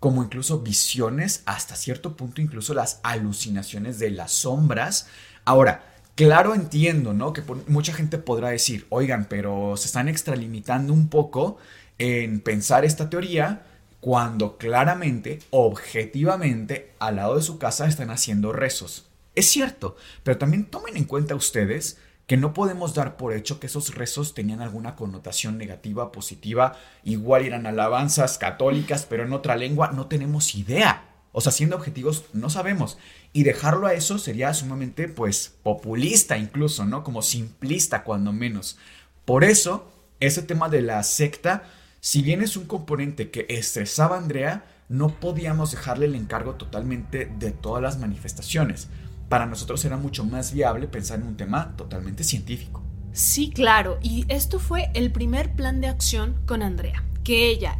[0.00, 5.06] como incluso visiones, hasta cierto punto incluso las alucinaciones de las sombras.
[5.44, 5.84] Ahora,
[6.14, 7.32] claro entiendo, ¿no?
[7.34, 11.58] Que mucha gente podrá decir, oigan, pero se están extralimitando un poco
[11.98, 13.66] en pensar esta teoría
[14.00, 19.06] cuando claramente, objetivamente, al lado de su casa están haciendo rezos.
[19.34, 21.98] Es cierto, pero también tomen en cuenta ustedes
[22.30, 27.44] que no podemos dar por hecho que esos rezos tenían alguna connotación negativa, positiva, igual
[27.44, 31.08] eran alabanzas católicas, pero en otra lengua, no tenemos idea.
[31.32, 32.98] O sea, siendo objetivos, no sabemos.
[33.32, 37.02] Y dejarlo a eso sería sumamente, pues, populista incluso, ¿no?
[37.02, 38.78] Como simplista, cuando menos.
[39.24, 39.90] Por eso,
[40.20, 41.64] ese tema de la secta,
[41.98, 47.24] si bien es un componente que estresaba a Andrea, no podíamos dejarle el encargo totalmente
[47.40, 48.86] de todas las manifestaciones
[49.30, 52.82] para nosotros era mucho más viable pensar en un tema totalmente científico.
[53.12, 57.78] Sí, claro, y esto fue el primer plan de acción con Andrea que ella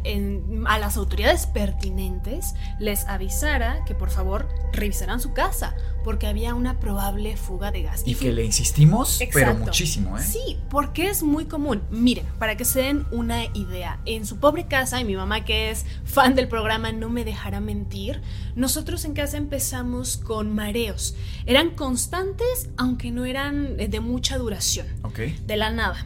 [0.65, 6.79] a las autoridades pertinentes les avisara que por favor revisaran su casa porque había una
[6.79, 8.03] probable fuga de gas.
[8.05, 10.21] Y, que le insistimos, pero muchísimo, ¿eh?
[10.23, 11.81] Sí, porque es muy común.
[11.91, 15.69] Miren, para que se den una idea, en su pobre casa, y mi mamá que
[15.69, 18.21] es fan del programa no me dejará mentir,
[18.55, 21.15] nosotros en casa empezamos con mareos.
[21.45, 24.87] Eran constantes, aunque no eran de mucha duración.
[25.03, 25.19] Ok.
[25.45, 26.05] De la nada.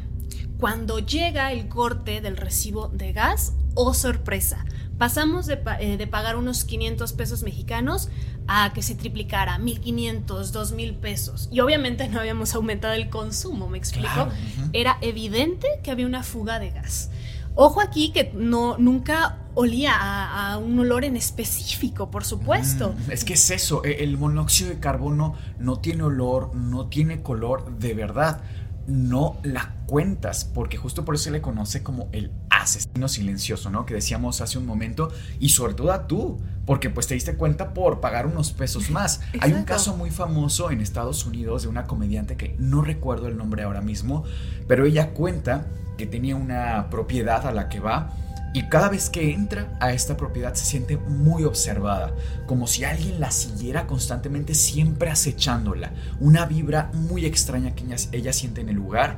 [0.60, 4.66] Cuando llega el corte del recibo de gas, oh sorpresa,
[4.98, 8.10] pasamos de, eh, pagar unos 500 pesos mexicanos
[8.48, 11.50] a que se triplicara 1500, 2000 pesos.
[11.52, 14.30] Y obviamente no habíamos aumentado el consumo, ¿me explico?
[14.72, 17.10] Era evidente que había una fuga de gas.
[17.56, 22.94] Ojo aquí que no, nunca olía a, un olor en específico, por supuesto.
[23.08, 27.22] Mm, es que es eso, e, el monóxido de carbono no tiene olor, no tiene
[27.22, 28.42] color de verdad
[28.88, 33.86] no la cuentas, porque justo por eso se le conoce como el asesino silencioso, ¿no?
[33.86, 37.74] Que decíamos hace un momento, y sobre todo a tú, porque pues te diste cuenta
[37.74, 39.22] por pagar unos pesos más.
[39.42, 43.38] Hay un caso muy famoso en Estados Unidos de una comediante que no recuerdo el
[43.38, 44.24] nombre ahora mismo,
[44.68, 45.68] pero ella cuenta
[45.98, 48.12] que tenía una propiedad a la que va
[48.56, 52.16] y cada vez que entra a esta propiedad se siente muy observada,
[52.46, 55.92] como si alguien la siguiera constantemente, siempre acechándola.
[56.22, 59.18] Una vibra muy extraña que ella, siente en el lugar.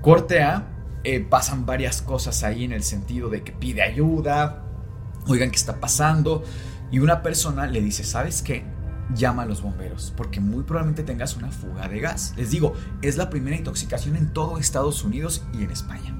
[0.00, 0.68] Corte A,
[1.02, 4.62] eh, pasan varias cosas ahí en el sentido de que pide ayuda,
[5.26, 6.44] oigan qué está pasando,
[6.92, 8.62] y una persona le dice, ¿sabes qué?
[9.12, 12.32] Llama a los bomberos, porque muy probablemente tengas una fuga de gas.
[12.36, 16.16] Les digo, es la primera intoxicación en todo Estados Unidos y en España.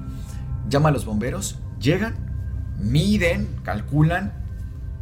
[0.67, 2.32] Llama a los bomberos, llegan,
[2.83, 4.43] miden, calculan,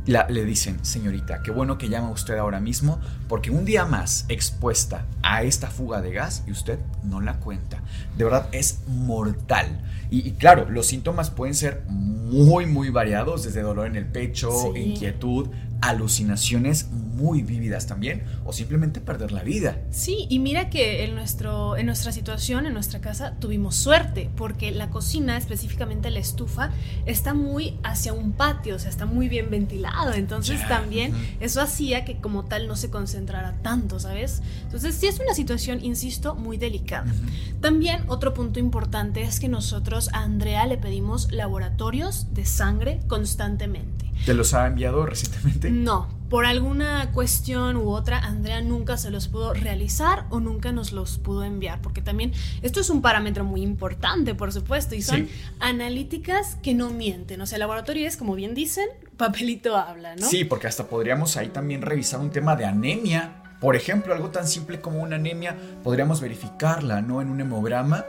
[0.06, 5.06] le dicen, señorita, qué bueno que llama usted ahora mismo, porque un día más expuesta
[5.22, 7.82] a esta fuga de gas y usted no la cuenta.
[8.18, 9.84] De verdad es mortal.
[10.10, 15.50] Y, claro, los síntomas pueden ser muy, muy variados, desde dolor en el pecho, inquietud,
[15.82, 19.82] alucinaciones muy vívidas también o simplemente perder la vida.
[19.90, 24.72] Sí, y mira que en, nuestro, en nuestra situación, en nuestra casa, tuvimos suerte porque
[24.72, 26.72] la cocina, específicamente la estufa,
[27.06, 30.14] está muy hacia un patio, o sea, está muy bien ventilado.
[30.14, 34.42] Entonces también eso hacía que como tal no se concentrara tanto, ¿sabes?
[34.64, 37.12] Entonces sí es una situación, insisto, muy delicada.
[37.60, 44.11] También otro punto importante es que nosotros a Andrea le pedimos laboratorios de sangre constantemente.
[44.26, 45.72] ¿Te los ha enviado recientemente?
[45.72, 50.92] No, por alguna cuestión u otra, Andrea nunca se los pudo realizar o nunca nos
[50.92, 55.28] los pudo enviar, porque también esto es un parámetro muy importante, por supuesto, y son
[55.60, 57.42] analíticas que no mienten.
[57.42, 60.26] O sea, el laboratorio es, como bien dicen, papelito habla, ¿no?
[60.26, 63.58] Sí, porque hasta podríamos ahí también revisar un tema de anemia.
[63.60, 67.22] Por ejemplo, algo tan simple como una anemia, podríamos verificarla, ¿no?
[67.22, 68.06] En un hemograma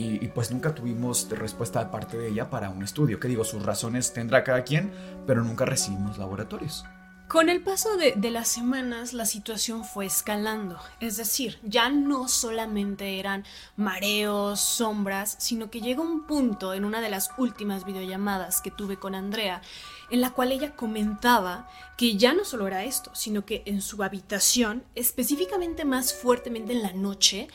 [0.00, 3.20] y, pues nunca tuvimos respuesta de parte de ella para un estudio.
[3.20, 4.92] Que digo, sus razones tendrá cada quien,
[5.26, 6.84] pero nunca recibimos laboratorios.
[7.28, 13.20] Con el paso de, las semanas la situación fue escalando, es decir, ya no solamente
[13.20, 13.44] eran
[13.76, 18.96] mareos, sombras, sino que llegó un punto en una de las últimas videollamadas que tuve
[18.96, 19.62] con Andrea,
[20.10, 24.02] en la cual ella comentaba que ya no solo era esto, sino que en su
[24.02, 27.46] habitación, específicamente más fuertemente en la noche,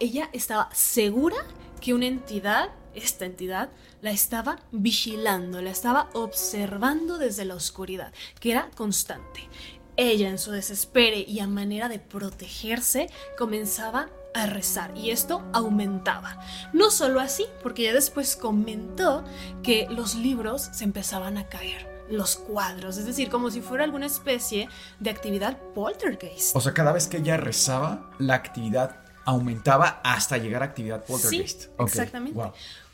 [0.00, 1.36] ella estaba segura
[1.82, 3.68] que una entidad, esta entidad,
[4.00, 9.48] la estaba vigilando, la estaba observando desde la oscuridad, que era constante.
[9.96, 16.38] Ella en su desespero y a manera de protegerse comenzaba a rezar y esto aumentaba.
[16.72, 19.24] No solo así, porque ya después comentó
[19.62, 24.06] que los libros se empezaban a caer los cuadros, es decir, como si fuera alguna
[24.06, 24.68] especie
[25.00, 26.54] de actividad poltergeist.
[26.54, 31.62] O sea, cada vez que ella rezaba, la actividad aumentaba hasta llegar a actividad poltergeist.
[31.62, 32.40] Sí, exactamente.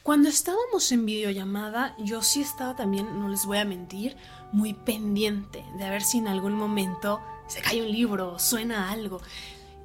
[0.03, 4.17] Cuando estábamos en videollamada, yo sí estaba también, no les voy a mentir,
[4.53, 9.21] muy pendiente de ver si en algún momento se cae un libro, suena algo.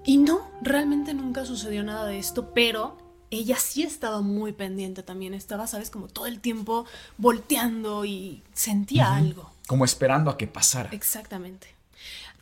[0.06, 2.98] Y no, realmente nunca sucedió nada de esto, pero
[3.32, 5.34] ella sí estaba muy pendiente también.
[5.34, 6.86] Estaba, sabes, como todo el tiempo
[7.18, 9.52] volteando y sentía algo.
[9.68, 10.90] Como esperando a que pasara.
[10.92, 11.76] Exactamente.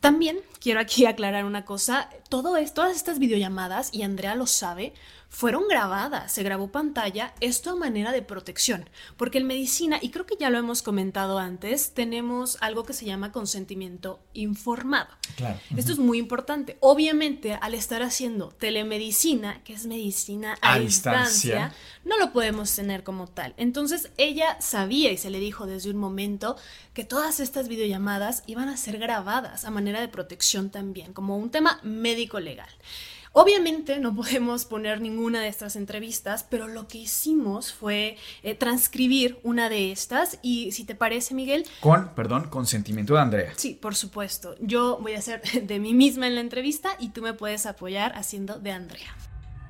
[0.02, 4.94] También quiero aquí aclarar una cosa, todo todas estas videollamadas, y Andrea lo sabe,
[5.32, 10.26] fueron grabadas, se grabó pantalla, esto a manera de protección, porque en medicina, y creo
[10.26, 15.08] que ya lo hemos comentado antes, tenemos algo que se llama consentimiento informado.
[15.38, 15.58] Claro.
[15.78, 16.78] Esto es muy importante.
[16.82, 21.74] Obviamente, al estar haciendo telemedicina, que es medicina a, distancia,
[22.04, 23.54] no lo podemos tener como tal.
[23.56, 26.58] Entonces, ella sabía y se le dijo desde un momento
[26.94, 31.52] que todas estas videollamadas iban a ser grabadas a manera de protección también, como un
[31.52, 32.70] tema médico legal.
[33.34, 39.40] Obviamente no podemos poner ninguna de estas entrevistas, pero lo que hicimos fue eh, transcribir
[39.44, 41.64] una de estas y si te parece, Miguel...
[41.80, 43.54] Con, perdón, consentimiento de Andrea.
[43.56, 44.56] Sí, por supuesto.
[44.60, 48.12] Yo voy a hacer de mí misma en la entrevista y tú me puedes apoyar
[48.18, 49.16] haciendo de Andrea.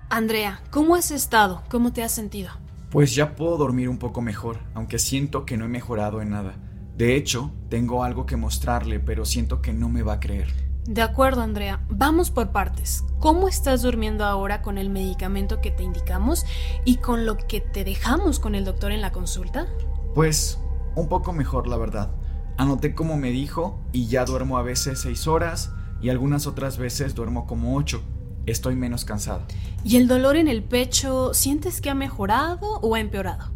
[0.10, 1.64] Andrea, ¿cómo has estado?
[1.70, 2.50] ¿Cómo te has sentido?
[2.90, 6.56] Pues ya puedo dormir un poco mejor, aunque siento que no he mejorado en nada.
[6.98, 10.71] De hecho, tengo algo que mostrarle, pero siento que no me va a creer.
[10.86, 11.80] De acuerdo, Andrea.
[11.90, 13.04] Vamos por partes.
[13.20, 16.44] ¿Cómo estás durmiendo ahora con el medicamento que te indicamos
[16.86, 19.68] y con lo que te dejamos con el doctor en la consulta?
[20.16, 20.60] Pues
[20.96, 22.12] un poco mejor, la verdad.
[22.58, 25.72] Anoté como me dijo y ya duermo a veces seis horas
[26.02, 28.02] y algunas otras veces duermo como ocho.
[28.48, 29.46] Estoy menos cansada.
[29.84, 33.52] ¿Y el dolor en el pecho sientes que ha mejorado o ha empeorado?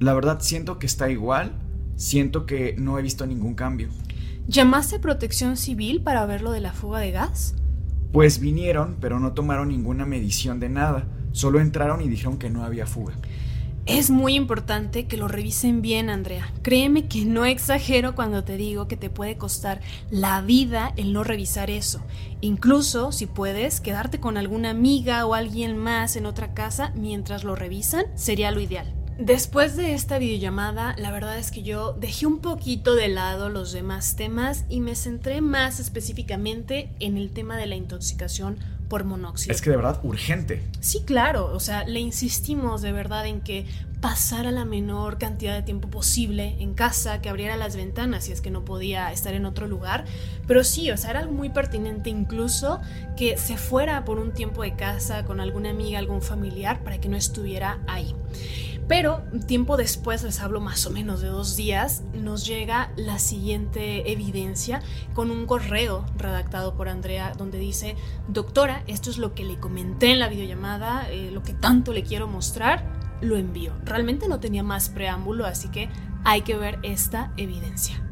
[0.00, 1.52] La verdad siento que está igual.
[1.94, 3.90] Siento que no he visto ningún cambio.
[4.46, 7.54] ¿Llamaste a protección civil para ver lo de la fuga de gas?
[8.12, 11.06] Pues vinieron, pero no tomaron ninguna medición de nada.
[11.32, 13.14] Solo entraron y dijeron que no había fuga.
[13.86, 16.52] Es muy importante que lo revisen bien, Andrea.
[16.62, 19.80] Créeme que no exagero cuando te digo que te puede costar
[20.10, 22.02] la vida el no revisar eso.
[22.42, 27.56] Incluso, si puedes, quedarte con alguna amiga o alguien más en otra casa mientras lo
[27.56, 28.94] revisan, sería lo ideal.
[29.18, 33.70] Después de esta videollamada, la verdad es que yo dejé un poquito de lado los
[33.70, 38.58] demás temas y me centré más específicamente en el tema de la intoxicación
[38.88, 39.54] por monóxido.
[39.54, 40.62] Es que de verdad urgente.
[40.80, 43.66] Sí, claro, o sea, le insistimos de verdad en que
[44.00, 48.40] pasara la menor cantidad de tiempo posible en casa, que abriera las ventanas si es
[48.40, 50.04] que no podía estar en otro lugar,
[50.46, 52.80] pero sí, o sea, era muy pertinente incluso
[53.16, 57.08] que se fuera por un tiempo de casa con alguna amiga, algún familiar, para que
[57.08, 58.14] no estuviera ahí.
[58.86, 64.12] Pero tiempo después, les hablo más o menos de dos días, nos llega la siguiente
[64.12, 64.82] evidencia
[65.14, 67.96] con un correo redactado por Andrea donde dice,
[68.28, 72.02] doctora, esto es lo que le comenté en la videollamada, eh, lo que tanto le
[72.02, 72.84] quiero mostrar,
[73.22, 73.72] lo envío.
[73.84, 75.88] Realmente no tenía más preámbulo, así que
[76.24, 78.02] hay que ver esta evidencia.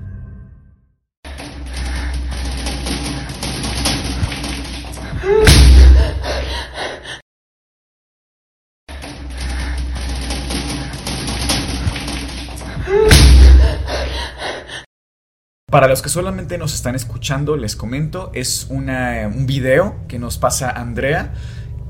[15.73, 20.69] Para los que solamente nos están escuchando, les comento, es un video que nos pasa
[20.71, 21.33] Andrea,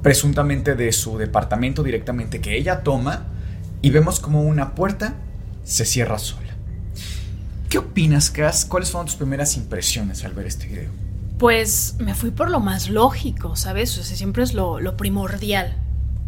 [0.04, 3.24] presuntamente de su departamento directamente que ella toma,
[3.80, 5.14] y vemos como una puerta
[5.64, 6.54] se cierra sola.
[7.68, 8.66] ¿Qué opinas, Cass?
[8.66, 10.90] ¿Cuáles fueron tus primeras impresiones al ver este video?
[11.40, 13.98] Pues me fui por lo más lógico, ¿sabes?
[13.98, 15.76] O sea, siempre es lo, lo primordial.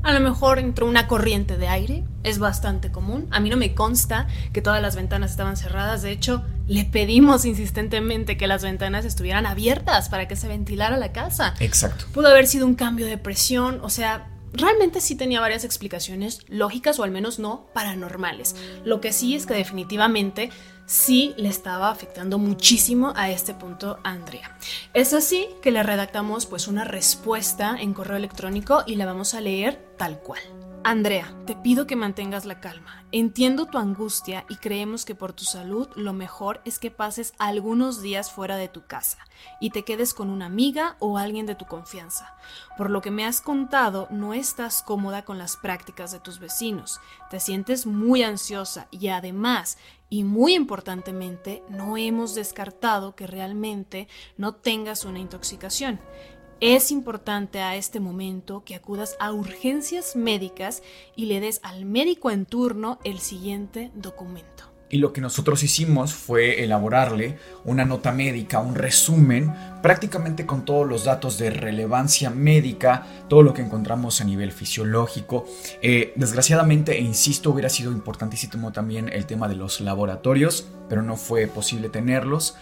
[0.03, 3.29] A lo mejor entró una corriente de aire, es bastante común.
[3.31, 7.45] A mí no me consta que todas las ventanas estaban cerradas, de hecho, le pedimos
[7.45, 11.55] insistentemente que las ventanas estuvieran abiertas para que se ventilara la casa.
[11.61, 12.07] Exacto.
[12.13, 16.99] Pudo haber sido un cambio de presión, o sea, realmente sí tenía varias explicaciones lógicas
[16.99, 18.57] o al menos no paranormales.
[18.85, 20.51] Lo que sí es que definitivamente
[20.87, 24.57] sí le estaba afectando muchísimo a este punto a Andrea.
[24.93, 29.41] Es así que le redactamos pues una respuesta en correo electrónico y la vamos a
[29.41, 30.41] leer tal cual.
[30.87, 33.07] Andrea, te pido que mantengas la calma.
[33.11, 38.03] Entiendo tu angustia y creemos que por tu salud lo mejor es que pases algunos
[38.03, 39.17] días fuera de tu casa
[39.63, 42.37] y te quedes con una amiga o alguien de tu confianza.
[42.77, 47.01] Por lo que me has contado, no estás cómoda con las prácticas de tus vecinos,
[47.31, 49.79] te sientes muy ansiosa y además,
[50.11, 54.07] y muy importantemente, no hemos descartado que realmente
[54.37, 55.99] no tengas una intoxicación.
[56.67, 60.83] Es importante a este momento que acudas a urgencias médicas
[61.15, 64.73] y le des al médico en turno el siguiente documento.
[64.89, 67.37] Y lo que nosotros hicimos fue elaborarle
[67.67, 69.53] una nota médica, un resumen,
[69.83, 75.47] prácticamente con todos los datos de relevancia médica, todo lo que encontramos a nivel fisiológico.
[75.83, 81.19] Eh, desgraciadamente, e insisto, hubiera sido importantísimo también el tema de los laboratorios, pero no
[81.19, 82.57] fue posible tenerlos.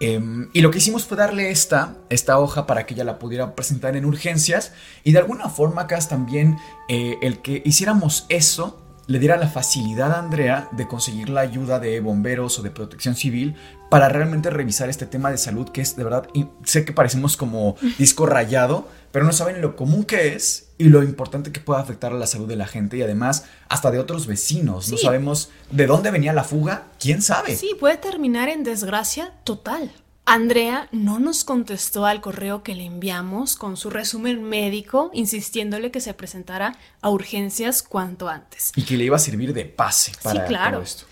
[0.00, 3.54] Em, y lo que hicimos fue darle esta, esta hoja para que ella la pudiera
[3.54, 4.72] presentar en urgencias.
[5.04, 6.56] Y de alguna forma, acá también
[6.88, 11.80] eh, el que hiciéramos eso le diera la facilidad a Andrea de conseguir la ayuda
[11.80, 13.56] de bomberos o de protección civil
[13.88, 16.28] para realmente revisar este tema de salud que es de verdad,
[16.62, 21.02] sé que parecemos como disco rayado, pero no saben lo común que es y lo
[21.02, 24.26] importante que puede afectar a la salud de la gente y además hasta de otros
[24.26, 24.90] vecinos.
[24.90, 27.56] No sabemos de dónde venía la fuga, quién sabe.
[27.56, 29.90] Sí, puede terminar en desgracia total.
[30.30, 36.02] Andrea no nos contestó al correo que le enviamos con su resumen médico, insistiéndole que
[36.02, 38.72] se presentara a urgencias cuanto antes.
[38.76, 40.76] Y que le iba a servir de pase para claro.
[40.76, 41.04] todo esto.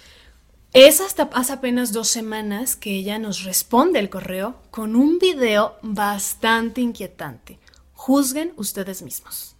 [0.74, 5.76] Es hasta hace apenas dos semanas que ella nos responde el correo con un video
[5.80, 7.58] bastante inquietante.
[7.94, 9.56] Juzguen ustedes mismos.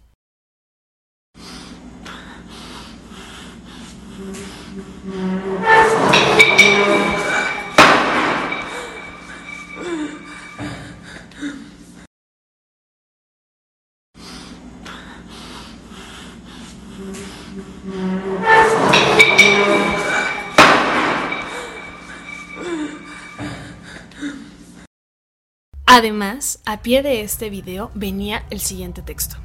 [25.85, 29.37] Además, a pie de este video venía el siguiente texto.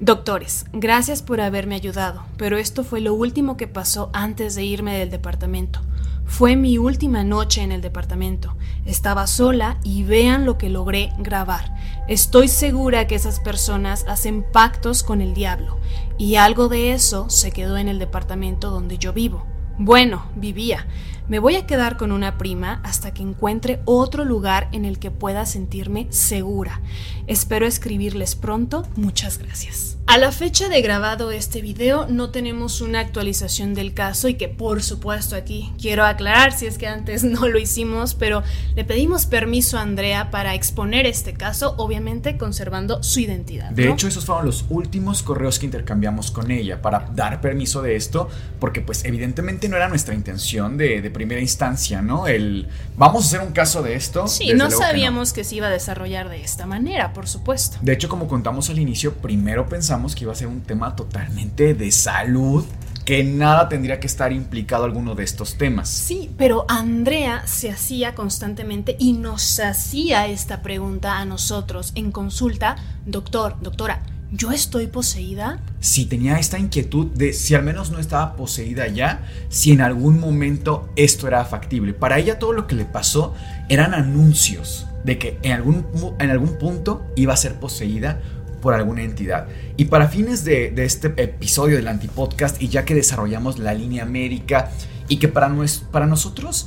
[0.00, 4.98] Doctores, gracias por haberme ayudado, pero esto fue lo último que pasó antes de irme
[4.98, 5.80] del departamento.
[6.26, 8.56] Fue mi última noche en el departamento.
[8.84, 11.75] Estaba sola y vean lo que logré grabar.
[12.08, 15.78] Estoy segura que esas personas hacen pactos con el diablo
[16.16, 19.44] y algo de eso se quedó en el departamento donde yo vivo.
[19.76, 20.86] Bueno, vivía.
[21.28, 25.10] Me voy a quedar con una prima hasta que encuentre otro lugar en el que
[25.10, 26.80] pueda sentirme segura.
[27.26, 28.86] Espero escribirles pronto.
[28.94, 29.96] Muchas gracias.
[30.08, 34.48] A la fecha de grabado este video no tenemos una actualización del caso y que
[34.48, 38.44] por supuesto aquí quiero aclarar si es que antes no lo hicimos, pero
[38.76, 43.70] le pedimos permiso a Andrea para exponer este caso, obviamente conservando su identidad.
[43.72, 47.96] De hecho, esos fueron los últimos correos que intercambiamos con ella para dar permiso de
[47.96, 48.28] esto,
[48.60, 52.26] porque pues evidentemente no era nuestra intención de, de primera instancia, ¿no?
[52.26, 54.28] El vamos a hacer un caso de esto.
[54.28, 57.78] Sí, no sabíamos que, que se iba a desarrollar de esta manera, por supuesto.
[57.80, 61.72] De hecho, como contamos al inicio, primero pensamos que iba a ser un tema totalmente
[61.72, 62.66] de salud,
[63.06, 65.88] que nada tendría que estar implicado alguno de estos temas.
[65.88, 72.76] Sí, pero Andrea se hacía constantemente y nos hacía esta pregunta a nosotros en consulta,
[73.06, 74.02] doctor, doctora,
[74.32, 75.60] ¿yo estoy poseída?
[75.80, 80.20] Si tenía esta inquietud de si al menos no estaba poseída ya, si en algún
[80.20, 81.92] momento esto era factible.
[81.94, 83.34] Para ella todo lo que le pasó
[83.68, 85.86] eran anuncios de que en algún,
[86.18, 88.20] en algún punto iba a ser poseída
[88.60, 89.46] por alguna entidad.
[89.76, 94.72] Y para fines de, este episodio del Antipodcast, y ya que desarrollamos la línea médica,
[95.08, 95.54] y que para,
[95.92, 96.66] para nosotros,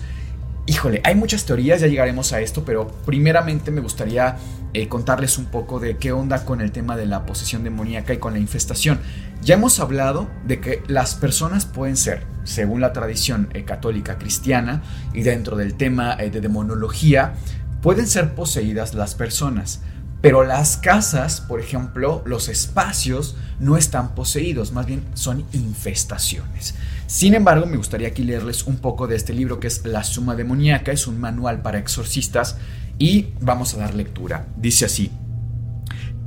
[0.65, 4.37] híjole, hay muchas teorías, ya llegaremos a esto, pero primeramente me gustaría
[4.73, 8.17] eh, contarles un poco de qué onda con el tema de la posesión demoníaca y
[8.17, 8.99] con la infestación.
[9.41, 14.83] Ya hemos hablado de que las personas pueden ser, según la tradición eh, católica cristiana,
[15.13, 17.33] y dentro del tema eh, de demonología,
[17.81, 19.81] pueden ser poseídas las personas.
[20.21, 26.75] Pero las casas, por ejemplo, los espacios no están poseídos, más bien son infestaciones.
[27.07, 30.35] Sin embargo, me gustaría aquí leerles un poco de este libro que es La Suma
[30.35, 32.57] Demoníaca, es un manual para exorcistas
[32.97, 34.45] y vamos a dar lectura.
[34.57, 35.09] Dice así,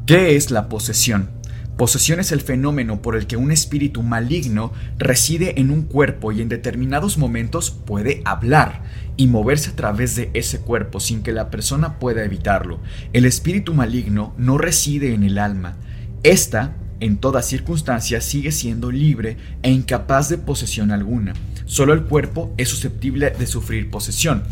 [0.06, 1.41] ¿qué es la posesión?
[1.82, 6.40] Posesión es el fenómeno por el que un espíritu maligno reside en un cuerpo y
[6.40, 8.84] en determinados momentos puede hablar
[9.16, 12.78] y moverse a través de ese cuerpo sin que la persona pueda evitarlo.
[13.12, 15.76] El espíritu maligno no reside en el alma.
[16.22, 21.32] Esta en toda circunstancia, sigue siendo libre e incapaz de posesión alguna.
[21.64, 24.44] Solo el cuerpo es susceptible de sufrir posesión.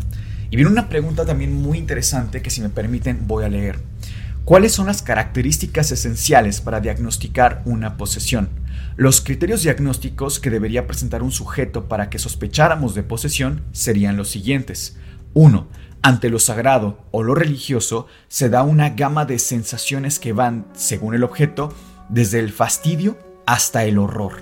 [0.49, 3.79] Y viene una pregunta también muy interesante que si me permiten voy a leer.
[4.51, 8.49] ¿Cuáles son las características esenciales para diagnosticar una posesión?
[8.97, 14.27] Los criterios diagnósticos que debería presentar un sujeto para que sospecháramos de posesión serían los
[14.27, 14.97] siguientes.
[15.35, 15.67] 1.
[16.01, 21.15] Ante lo sagrado o lo religioso se da una gama de sensaciones que van, según
[21.15, 21.73] el objeto,
[22.09, 24.33] desde el fastidio hasta el horror,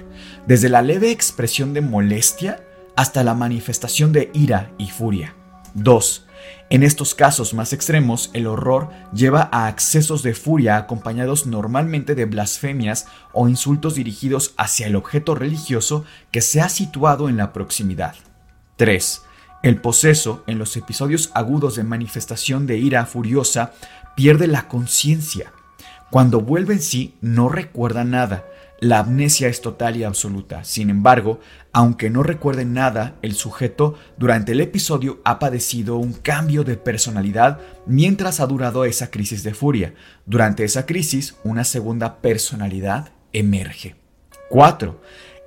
[0.48, 2.64] desde la leve expresión de molestia
[2.96, 5.36] hasta la manifestación de ira y furia.
[5.76, 6.26] 2.
[6.70, 12.26] En estos casos más extremos, el horror lleva a accesos de furia acompañados normalmente de
[12.26, 18.16] blasfemias o insultos dirigidos hacia el objeto religioso que se ha situado en la proximidad.
[18.76, 19.24] 3.
[19.64, 23.74] El poseso, en los episodios agudos de manifestación de ira furiosa,
[24.16, 25.52] pierde la conciencia.
[26.12, 28.46] Cuando vuelve en sí, no recuerda nada,
[28.80, 30.64] la amnesia es total y absoluta.
[30.64, 31.40] Sin embargo,
[31.72, 37.60] aunque no recuerde nada, el sujeto durante el episodio ha padecido un cambio de personalidad
[37.86, 39.94] mientras ha durado esa crisis de furia.
[40.26, 43.96] Durante esa crisis, una segunda personalidad emerge.
[44.50, 45.00] 4.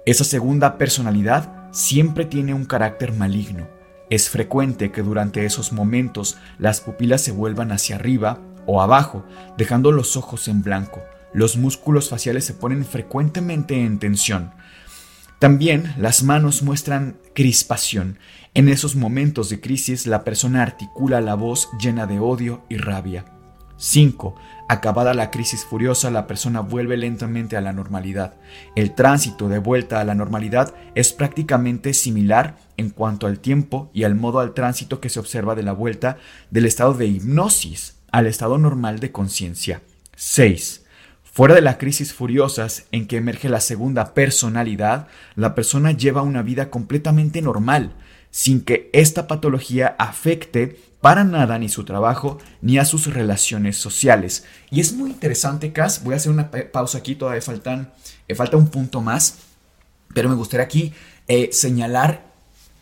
[0.06, 3.66] Esa segunda personalidad siempre tiene un carácter maligno.
[4.08, 9.24] Es frecuente que durante esos momentos las pupilas se vuelvan hacia arriba o abajo,
[9.58, 11.00] dejando los ojos en blanco
[11.34, 14.52] los músculos faciales se ponen frecuentemente en tensión.
[15.43, 18.20] También las manos muestran crispación.
[18.55, 23.24] En esos momentos de crisis la persona articula la voz llena de odio y rabia.
[23.76, 24.36] 5.
[24.68, 28.34] Acabada la crisis furiosa, la persona vuelve lentamente a la normalidad.
[28.76, 34.05] El tránsito de vuelta a la normalidad es prácticamente similar en cuanto al tiempo y
[34.05, 36.18] al modo al tránsito que se observa de la vuelta
[36.53, 39.82] del estado de hipnosis al estado normal de conciencia.
[40.14, 40.82] 6.
[41.35, 46.43] Fuera de las crisis furiosas en que emerge la segunda personalidad, la persona lleva una
[46.43, 47.95] vida completamente normal,
[48.30, 54.45] sin que esta patología afecte para nada ni su trabajo ni a sus relaciones sociales.
[54.70, 57.91] Y es muy interesante, Cas, voy a hacer una pausa aquí, todavía faltan,
[58.28, 59.39] eh, falta un punto más,
[60.12, 60.93] pero me gustaría aquí
[61.28, 62.30] eh, señalar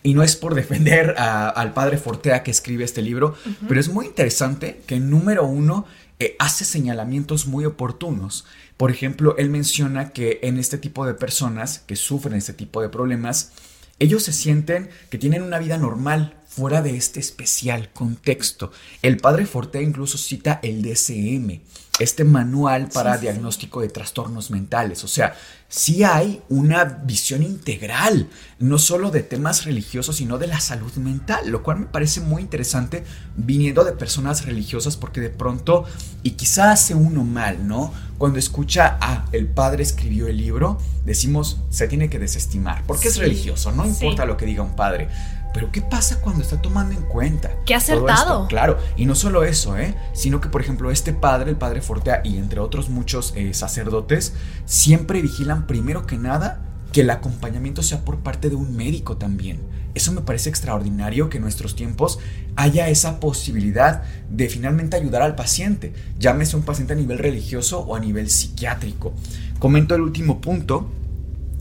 [0.02, 3.34] y no es por defender al padre Fortea que escribe este libro,
[3.68, 5.86] pero es muy interesante que número uno
[6.20, 8.44] eh, hace señalamientos muy oportunos.
[8.76, 12.90] Por ejemplo, él menciona que en este tipo de personas que sufren este tipo de
[12.90, 13.52] problemas,
[13.98, 18.72] ellos se sienten que tienen una vida normal fuera de este especial contexto.
[19.02, 21.60] El padre Forte incluso cita el DCM,
[22.00, 25.04] este manual para diagnóstico de trastornos mentales.
[25.04, 25.36] O sea,
[25.68, 28.28] sí hay una visión integral,
[28.58, 32.42] no solo de temas religiosos, sino de la salud mental, lo cual me parece muy
[32.42, 33.04] interesante
[33.36, 35.84] viniendo de personas religiosas porque de pronto,
[36.24, 37.92] y quizá hace uno mal, ¿no?
[38.18, 43.16] Cuando escucha, ah, el padre escribió el libro, decimos, se tiene que desestimar, porque es
[43.18, 45.08] religioso, no importa lo que diga un padre.
[45.52, 47.50] Pero ¿qué pasa cuando está tomando en cuenta?
[47.66, 48.46] Qué acertado.
[48.48, 49.94] Claro, y no solo eso, ¿eh?
[50.12, 54.34] sino que por ejemplo este padre, el padre Fortea y entre otros muchos eh, sacerdotes,
[54.64, 59.60] siempre vigilan primero que nada que el acompañamiento sea por parte de un médico también.
[59.94, 62.20] Eso me parece extraordinario que en nuestros tiempos
[62.54, 67.96] haya esa posibilidad de finalmente ayudar al paciente, llámese un paciente a nivel religioso o
[67.96, 69.12] a nivel psiquiátrico.
[69.58, 70.88] Comento el último punto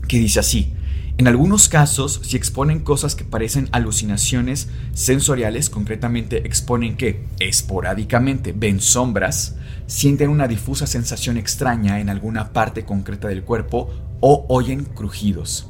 [0.06, 0.72] que dice así,
[1.20, 8.80] en algunos casos, si exponen cosas que parecen alucinaciones sensoriales, concretamente exponen que, esporádicamente, ven
[8.80, 9.56] sombras,
[9.86, 13.90] sienten una difusa sensación extraña en alguna parte concreta del cuerpo
[14.20, 15.68] o oyen crujidos.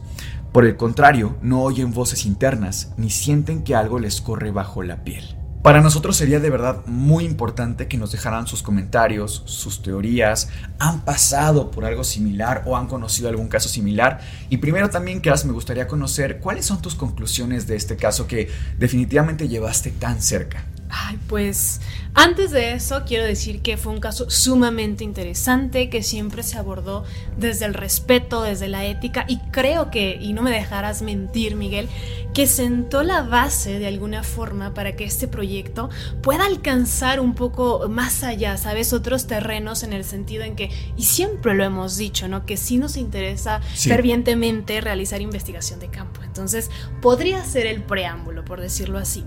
[0.52, 5.02] Por el contrario, no oyen voces internas ni sienten que algo les corre bajo la
[5.02, 5.39] piel.
[5.62, 10.48] Para nosotros sería de verdad muy importante que nos dejaran sus comentarios, sus teorías,
[10.78, 14.20] han pasado por algo similar o han conocido algún caso similar.
[14.48, 18.48] Y primero también, Cas, me gustaría conocer cuáles son tus conclusiones de este caso que
[18.78, 20.64] definitivamente llevaste tan cerca.
[20.88, 21.82] Ay, pues
[22.14, 27.04] antes de eso quiero decir que fue un caso sumamente interesante que siempre se abordó
[27.36, 31.88] desde el respeto, desde la ética y creo que, y no me dejarás mentir Miguel,
[32.34, 35.90] que sentó la base de alguna forma para que este proyecto
[36.22, 38.92] pueda alcanzar un poco más allá, ¿sabes?
[38.92, 42.46] Otros terrenos en el sentido en que, y siempre lo hemos dicho, ¿no?
[42.46, 46.22] Que sí nos interesa fervientemente realizar investigación de campo.
[46.22, 46.70] Entonces,
[47.02, 49.24] podría ser el preámbulo, por decirlo así.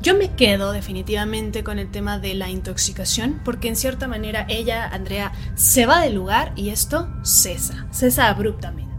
[0.00, 4.88] Yo me quedo definitivamente con el tema de la intoxicación, porque en cierta manera ella,
[4.88, 8.84] Andrea, se va del lugar y esto cesa, cesa abruptamente.
[8.84, 8.94] mente.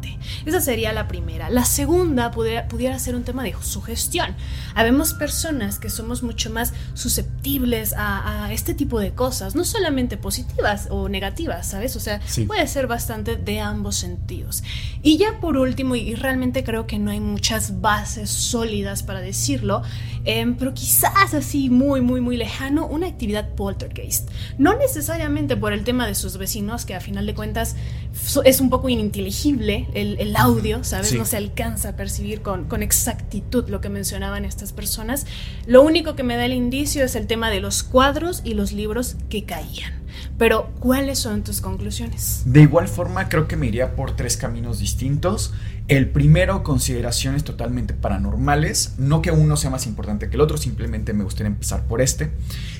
[0.45, 1.49] Esa sería la primera.
[1.49, 4.35] La segunda pudiera, pudiera ser un tema de sugestión.
[4.75, 10.87] Habemos personas que somos mucho más susceptibles a, este tipo de cosas, no solamente positivas
[10.91, 11.95] o negativas, ¿sabes?
[11.95, 14.63] O sea, puede ser bastante de ambos sentidos.
[15.01, 19.81] Y ya por último, y realmente creo que no hay muchas bases sólidas para decirlo,
[20.25, 24.29] em, pero quizás así muy, muy, muy lejano, una actividad poltergeist.
[24.57, 27.75] No necesariamente por el tema de sus vecinos, que a final de cuentas
[28.43, 31.13] es un poco ininteligible el, audio, ¿sabes?
[31.13, 35.25] No se alcanza a percibir con, con exactitud lo que mencionaban estas personas.
[35.65, 38.73] Lo único que me da el indicio es el tema de los cuadros y los
[38.73, 40.05] libros que caían.
[40.37, 42.43] Pero, ¿cuáles son tus conclusiones?
[42.45, 45.53] De igual forma, creo que me iría por tres caminos distintos.
[45.87, 48.95] El primero, consideraciones totalmente paranormales.
[48.97, 52.31] No que uno sea más importante que el otro, simplemente me gustaría empezar por este.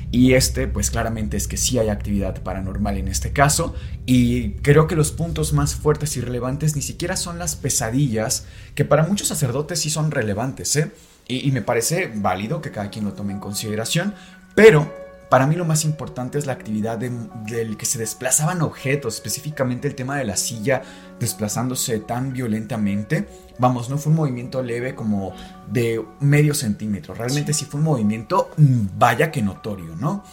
[0.09, 3.75] Y este, pues claramente es que sí hay actividad paranormal en este caso.
[4.07, 8.85] Y creo que los puntos más fuertes y relevantes ni siquiera son las pesadillas, que
[8.85, 10.91] para muchos sacerdotes sí son relevantes, ¿eh?
[11.27, 14.15] Y, y me parece válido que cada quien lo tome en consideración.
[14.55, 14.91] Pero
[15.30, 19.95] para mí lo más importante es la actividad del que se desplazaban objetos, específicamente el
[19.95, 20.84] tema de la silla
[21.19, 23.28] desplazándose tan violentamente.
[23.57, 25.34] Vamos, no fue un movimiento leve como
[25.67, 30.23] de medio centímetro, realmente sí, fue un movimiento mm, vaya que notorio, ¿no?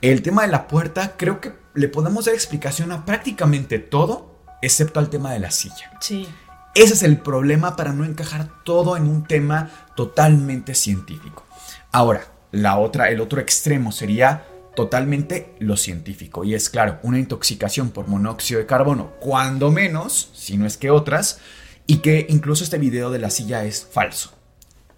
[0.00, 4.98] El tema de la puerta creo que le podemos dar explicación a prácticamente todo, excepto
[4.98, 5.92] al tema de la silla.
[6.00, 6.28] Sí.
[6.74, 11.44] Ese es el problema para no encajar todo en un tema totalmente científico.
[11.92, 14.44] Ahora, la otra, el otro extremo sería
[14.74, 16.44] totalmente lo científico.
[16.44, 20.90] Y es claro, una intoxicación por monóxido de carbono, cuando menos, si no es que
[20.90, 21.40] otras,
[21.86, 24.32] y que incluso este video de la silla es falso.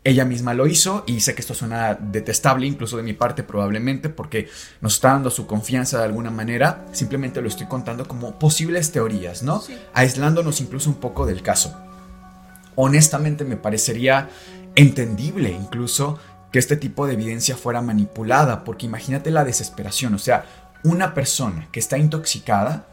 [0.06, 4.10] Ella misma lo hizo y sé que esto suena detestable, incluso de mi parte probablemente,
[4.10, 4.50] porque
[4.82, 6.84] nos está dando su confianza de alguna manera.
[6.92, 9.62] Simplemente lo estoy contando como posibles teorías, ¿no?
[9.94, 11.74] Aislándonos incluso un poco del caso.
[12.74, 14.28] Honestamente me parecería
[14.74, 16.18] entendible incluso
[16.54, 20.46] que este tipo de evidencia fuera manipulada, porque imagínate la desesperación, o sea,
[20.84, 22.86] una persona que está intoxicada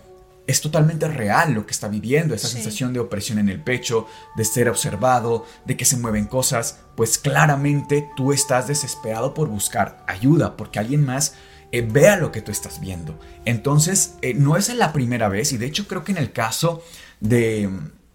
[0.47, 4.45] es totalmente real lo que está viviendo, esa sensación de opresión en el pecho, de
[4.45, 10.57] ser observado, de que se mueven cosas, pues claramente tú estás desesperado por buscar ayuda,
[10.57, 11.35] porque alguien más
[11.71, 13.19] eh, vea lo que tú estás viendo.
[13.45, 16.83] Entonces, eh, no es la primera vez, y de hecho creo que en el caso
[17.19, 17.69] de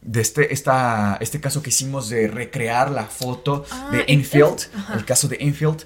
[0.06, 5.04] de este, esta, este caso que hicimos de recrear la foto ah, de Enfield, el
[5.04, 5.84] caso de Enfield.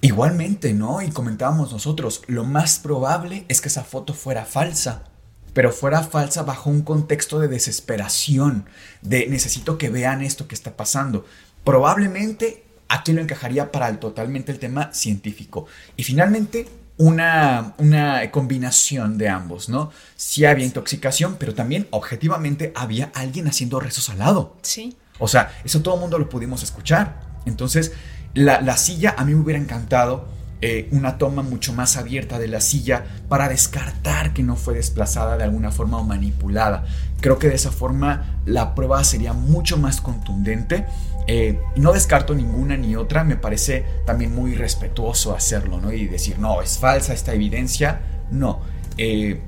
[0.00, 1.00] Igualmente, ¿no?
[1.00, 5.04] Y comentábamos nosotros, lo más probable es que esa foto fuera falsa,
[5.52, 8.66] pero fuera falsa bajo un contexto de desesperación,
[9.02, 11.24] de necesito que vean esto que está pasando.
[11.62, 15.66] Probablemente aquí lo encajaría para el, totalmente el tema científico.
[15.96, 16.68] Y finalmente,
[17.02, 19.90] una, una combinación de ambos, ¿no?
[20.14, 24.56] Sí había intoxicación, pero también objetivamente había alguien haciendo rezos al lado.
[24.62, 24.96] Sí.
[25.18, 27.20] O sea, eso todo el mundo lo pudimos escuchar.
[27.44, 27.92] Entonces,
[28.34, 30.28] la, la silla a mí me hubiera encantado
[30.64, 35.36] eh, una toma mucho más abierta de la silla para descartar que no fue desplazada
[35.36, 36.84] de alguna forma o manipulada.
[37.20, 40.86] Creo que de esa forma la prueba sería mucho más contundente.
[41.26, 45.92] Eh, no descarto ninguna ni otra, me parece también muy respetuoso hacerlo, ¿no?
[45.92, 48.00] Y decir, no, es falsa esta evidencia,
[48.30, 48.60] no.
[48.96, 49.40] Eh,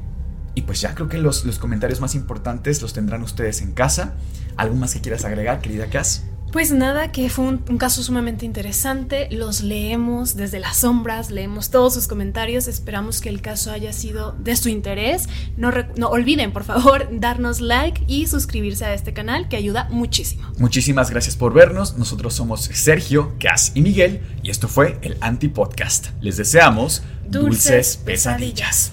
[0.54, 4.14] y pues ya creo que los, los comentarios más importantes los tendrán ustedes en casa.
[4.56, 6.24] ¿Algo más que quieras agregar, querida Cass?
[6.54, 9.26] Pues nada, que fue un, caso sumamente interesante.
[9.32, 12.68] Los leemos desde las sombras, leemos todos sus comentarios.
[12.68, 15.28] Esperamos que el caso haya sido de su interés.
[15.56, 20.48] No, no olviden, por favor, darnos like y suscribirse a este canal, que ayuda muchísimo.
[20.56, 21.98] Muchísimas gracias por vernos.
[21.98, 26.10] Nosotros somos Sergio, Cas y Miguel, y esto fue el Anti Podcast.
[26.20, 28.92] Les deseamos dulces, pesadillas.